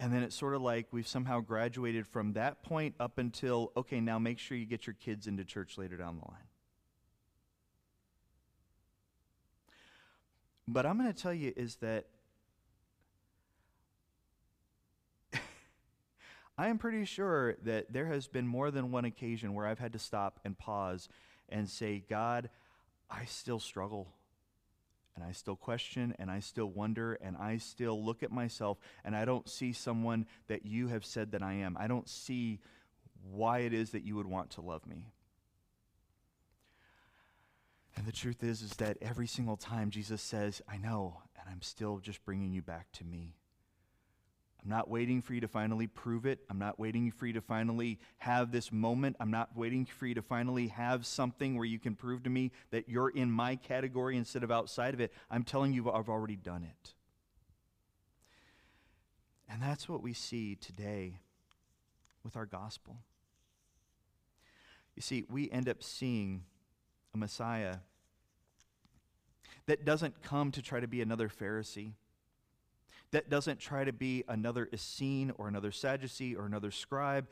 And 0.00 0.12
then 0.12 0.22
it's 0.22 0.34
sort 0.34 0.54
of 0.54 0.60
like 0.60 0.88
we've 0.90 1.06
somehow 1.06 1.40
graduated 1.40 2.06
from 2.06 2.32
that 2.32 2.62
point 2.62 2.94
up 2.98 3.18
until, 3.18 3.72
okay, 3.76 4.00
now 4.00 4.18
make 4.18 4.38
sure 4.38 4.56
you 4.56 4.66
get 4.66 4.86
your 4.86 4.94
kids 4.94 5.26
into 5.26 5.44
church 5.44 5.78
later 5.78 5.96
down 5.96 6.16
the 6.16 6.28
line. 6.28 6.48
But 10.66 10.86
I'm 10.86 10.98
going 10.98 11.12
to 11.12 11.22
tell 11.22 11.34
you 11.34 11.52
is 11.56 11.76
that 11.76 12.06
I 16.58 16.68
am 16.68 16.78
pretty 16.78 17.04
sure 17.04 17.56
that 17.64 17.92
there 17.92 18.06
has 18.06 18.26
been 18.26 18.46
more 18.46 18.70
than 18.70 18.90
one 18.90 19.04
occasion 19.04 19.52
where 19.54 19.66
I've 19.66 19.78
had 19.78 19.92
to 19.92 19.98
stop 19.98 20.40
and 20.44 20.56
pause 20.56 21.08
and 21.48 21.68
say, 21.68 22.02
God, 22.08 22.48
I 23.10 23.26
still 23.26 23.60
struggle. 23.60 24.08
And 25.16 25.24
I 25.24 25.30
still 25.30 25.54
question 25.54 26.14
and 26.18 26.28
I 26.28 26.40
still 26.40 26.66
wonder 26.66 27.14
and 27.14 27.36
I 27.36 27.58
still 27.58 28.02
look 28.04 28.24
at 28.24 28.32
myself 28.32 28.78
and 29.04 29.14
I 29.14 29.24
don't 29.24 29.48
see 29.48 29.72
someone 29.72 30.26
that 30.48 30.66
you 30.66 30.88
have 30.88 31.04
said 31.04 31.30
that 31.32 31.42
I 31.42 31.52
am. 31.52 31.76
I 31.78 31.86
don't 31.86 32.08
see 32.08 32.58
why 33.30 33.60
it 33.60 33.72
is 33.72 33.90
that 33.90 34.02
you 34.02 34.16
would 34.16 34.26
want 34.26 34.50
to 34.52 34.60
love 34.60 34.84
me. 34.86 35.06
And 37.96 38.06
the 38.06 38.12
truth 38.12 38.42
is 38.42 38.62
is 38.62 38.72
that 38.76 38.98
every 39.00 39.26
single 39.26 39.56
time 39.56 39.90
Jesus 39.90 40.20
says, 40.20 40.60
"I 40.68 40.76
know, 40.76 41.22
and 41.38 41.48
I'm 41.48 41.62
still 41.62 41.98
just 41.98 42.24
bringing 42.24 42.52
you 42.52 42.62
back 42.62 42.90
to 42.92 43.04
me." 43.04 43.36
I'm 44.64 44.70
not 44.70 44.88
waiting 44.88 45.20
for 45.20 45.34
you 45.34 45.42
to 45.42 45.48
finally 45.48 45.86
prove 45.86 46.24
it. 46.24 46.42
I'm 46.48 46.58
not 46.58 46.78
waiting 46.78 47.10
for 47.10 47.26
you 47.26 47.34
to 47.34 47.42
finally 47.42 48.00
have 48.16 48.50
this 48.50 48.72
moment. 48.72 49.14
I'm 49.20 49.30
not 49.30 49.54
waiting 49.54 49.84
for 49.84 50.06
you 50.06 50.14
to 50.14 50.22
finally 50.22 50.68
have 50.68 51.04
something 51.04 51.56
where 51.56 51.66
you 51.66 51.78
can 51.78 51.94
prove 51.94 52.22
to 52.22 52.30
me 52.30 52.50
that 52.70 52.88
you're 52.88 53.10
in 53.10 53.30
my 53.30 53.56
category 53.56 54.16
instead 54.16 54.42
of 54.42 54.50
outside 54.50 54.94
of 54.94 55.00
it. 55.00 55.12
I'm 55.30 55.44
telling 55.44 55.74
you, 55.74 55.90
I've 55.90 56.08
already 56.08 56.36
done 56.36 56.64
it. 56.64 56.94
And 59.50 59.60
that's 59.60 59.86
what 59.86 60.02
we 60.02 60.14
see 60.14 60.54
today 60.54 61.20
with 62.22 62.34
our 62.34 62.46
gospel. 62.46 63.02
You 64.96 65.02
see, 65.02 65.26
we 65.28 65.50
end 65.50 65.68
up 65.68 65.82
seeing 65.82 66.44
a 67.14 67.18
Messiah 67.18 67.76
that 69.66 69.84
doesn't 69.84 70.22
come 70.22 70.50
to 70.52 70.60
try 70.60 70.80
to 70.80 70.88
be 70.88 71.00
another 71.00 71.28
Pharisee, 71.28 71.92
that 73.12 73.30
doesn't 73.30 73.60
try 73.60 73.84
to 73.84 73.92
be 73.92 74.24
another 74.28 74.68
Essene 74.72 75.32
or 75.38 75.48
another 75.48 75.72
Sadducee 75.72 76.34
or 76.34 76.44
another 76.44 76.70
scribe, 76.70 77.28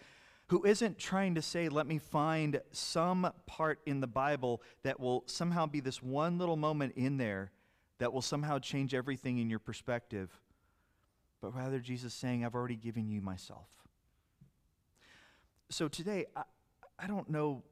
who 0.48 0.64
isn't 0.64 0.98
trying 0.98 1.34
to 1.34 1.42
say, 1.42 1.68
let 1.68 1.86
me 1.86 1.98
find 1.98 2.60
some 2.72 3.30
part 3.46 3.80
in 3.86 4.00
the 4.00 4.06
Bible 4.06 4.62
that 4.82 5.00
will 5.00 5.24
somehow 5.26 5.66
be 5.66 5.80
this 5.80 6.02
one 6.02 6.38
little 6.38 6.56
moment 6.56 6.94
in 6.96 7.16
there 7.16 7.50
that 7.98 8.12
will 8.12 8.22
somehow 8.22 8.58
change 8.58 8.94
everything 8.94 9.38
in 9.38 9.48
your 9.48 9.58
perspective, 9.58 10.30
but 11.40 11.54
rather 11.54 11.78
Jesus 11.78 12.12
saying, 12.14 12.44
I've 12.44 12.54
already 12.54 12.76
given 12.76 13.08
you 13.08 13.20
myself. 13.20 13.68
So 15.70 15.88
today, 15.88 16.26
I, 16.36 16.42
I 16.98 17.06
don't 17.06 17.30
know 17.30 17.62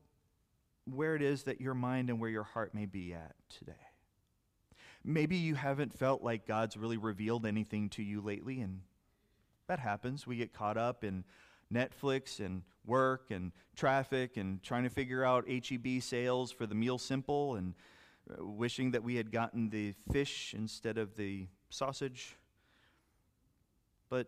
where 0.95 1.17
it 1.17 1.23
is 1.23 1.45
that 1.45 1.61
your 1.61 1.75
mind 1.75 2.11
and 2.11 2.21
where 2.21 2.31
your 2.31 2.43
heart 2.43 2.75
may 2.75 2.87
be 2.87 3.13
at 3.15 3.35
today. 3.49 3.73
Maybe 5.05 5.37
you 5.37 5.55
haven't 5.55 5.93
felt 5.93 6.23
like 6.23 6.47
God's 6.47 6.77
really 6.77 6.99
revealed 6.99 7.47
anything 7.47 7.89
to 7.91 8.03
you 8.03 8.21
lately, 8.21 8.61
and 8.61 8.81
that 9.67 9.79
happens. 9.79 10.27
We 10.27 10.37
get 10.37 10.53
caught 10.53 10.77
up 10.77 11.05
in 11.05 11.25
Netflix 11.73 12.45
and 12.45 12.63
work 12.85 13.31
and 13.31 13.53
traffic 13.77 14.37
and 14.37 14.63
trying 14.63 14.83
to 14.83 14.91
figure 14.91 15.25
out 15.25 15.49
HEB 15.49 16.03
sales 16.03 16.51
for 16.51 16.67
the 16.67 16.75
meal 16.75 16.99
simple 16.99 17.55
and 17.55 17.75
uh, 18.31 18.45
wishing 18.45 18.91
that 18.91 19.03
we 19.03 19.17
had 19.17 19.31
gotten 19.31 19.71
the 19.71 19.95
fish 20.13 20.55
instead 20.57 20.99
of 20.99 21.17
the 21.17 21.47
sausage. 21.71 22.37
But 24.09 24.27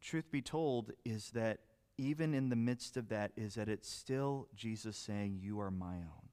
truth 0.00 0.30
be 0.30 0.42
told, 0.42 0.92
is 1.04 1.30
that 1.30 1.58
even 1.96 2.34
in 2.34 2.48
the 2.48 2.56
midst 2.56 2.96
of 2.96 3.08
that, 3.08 3.32
is 3.36 3.54
that 3.54 3.68
it's 3.68 3.88
still 3.88 4.48
Jesus 4.54 4.96
saying, 4.96 5.38
You 5.40 5.60
are 5.60 5.70
my 5.70 5.96
own. 5.96 6.28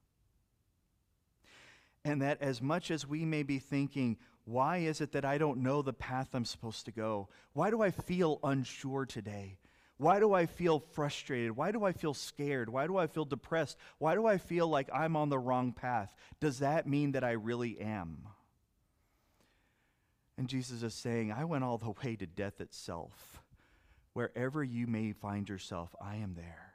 And 2.03 2.21
that 2.21 2.41
as 2.41 2.61
much 2.61 2.89
as 2.89 3.07
we 3.07 3.25
may 3.25 3.43
be 3.43 3.59
thinking, 3.59 4.17
why 4.45 4.77
is 4.77 5.01
it 5.01 5.11
that 5.11 5.25
I 5.25 5.37
don't 5.37 5.59
know 5.59 5.81
the 5.81 5.93
path 5.93 6.29
I'm 6.33 6.45
supposed 6.45 6.85
to 6.85 6.91
go? 6.91 7.29
Why 7.53 7.69
do 7.69 7.81
I 7.81 7.91
feel 7.91 8.39
unsure 8.43 9.05
today? 9.05 9.59
Why 9.97 10.19
do 10.19 10.33
I 10.33 10.47
feel 10.47 10.79
frustrated? 10.79 11.51
Why 11.51 11.71
do 11.71 11.83
I 11.83 11.91
feel 11.91 12.15
scared? 12.15 12.69
Why 12.69 12.87
do 12.87 12.97
I 12.97 13.05
feel 13.05 13.23
depressed? 13.23 13.77
Why 13.99 14.15
do 14.15 14.25
I 14.25 14.39
feel 14.39 14.67
like 14.67 14.89
I'm 14.91 15.15
on 15.15 15.29
the 15.29 15.37
wrong 15.37 15.73
path? 15.73 16.15
Does 16.39 16.59
that 16.59 16.87
mean 16.87 17.11
that 17.11 17.23
I 17.23 17.33
really 17.33 17.79
am? 17.79 18.27
And 20.39 20.47
Jesus 20.47 20.81
is 20.81 20.95
saying, 20.95 21.31
I 21.31 21.45
went 21.45 21.63
all 21.63 21.77
the 21.77 21.91
way 22.03 22.15
to 22.15 22.25
death 22.25 22.61
itself. 22.61 23.40
Wherever 24.13 24.63
you 24.63 24.87
may 24.87 25.13
find 25.13 25.47
yourself, 25.47 25.95
I 26.01 26.17
am 26.17 26.33
there 26.35 26.71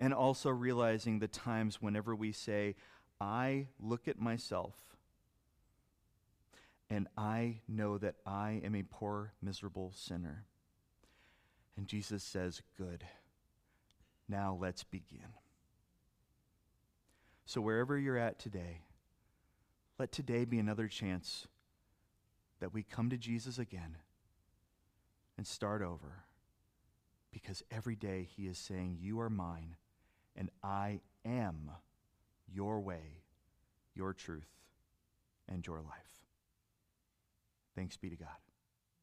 and 0.00 0.14
also 0.14 0.48
realizing 0.48 1.18
the 1.18 1.28
times 1.28 1.80
whenever 1.80 2.14
we 2.16 2.32
say, 2.32 2.74
I 3.20 3.68
look 3.78 4.08
at 4.08 4.18
myself 4.18 4.74
and 6.88 7.06
I 7.16 7.60
know 7.68 7.98
that 7.98 8.16
I 8.26 8.62
am 8.64 8.74
a 8.74 8.82
poor, 8.82 9.34
miserable 9.42 9.92
sinner. 9.94 10.46
And 11.76 11.86
Jesus 11.86 12.24
says, 12.24 12.62
Good. 12.76 13.04
Now 14.28 14.56
let's 14.58 14.84
begin. 14.84 15.34
So, 17.44 17.60
wherever 17.60 17.98
you're 17.98 18.16
at 18.16 18.38
today, 18.38 18.82
let 19.98 20.12
today 20.12 20.44
be 20.44 20.58
another 20.58 20.88
chance 20.88 21.46
that 22.60 22.72
we 22.72 22.82
come 22.82 23.10
to 23.10 23.18
Jesus 23.18 23.58
again 23.58 23.96
and 25.40 25.46
start 25.46 25.80
over. 25.80 26.26
Because 27.32 27.62
every 27.70 27.96
day 27.96 28.28
he 28.36 28.46
is 28.46 28.58
saying, 28.58 28.98
You 29.00 29.20
are 29.20 29.30
mine 29.30 29.76
and 30.36 30.50
I 30.62 31.00
am 31.24 31.70
your 32.52 32.78
way, 32.78 33.22
your 33.94 34.12
truth, 34.12 34.50
and 35.48 35.66
your 35.66 35.78
life. 35.78 36.26
Thanks 37.74 37.96
be 37.96 38.10
to 38.10 38.16
God. 38.16 38.49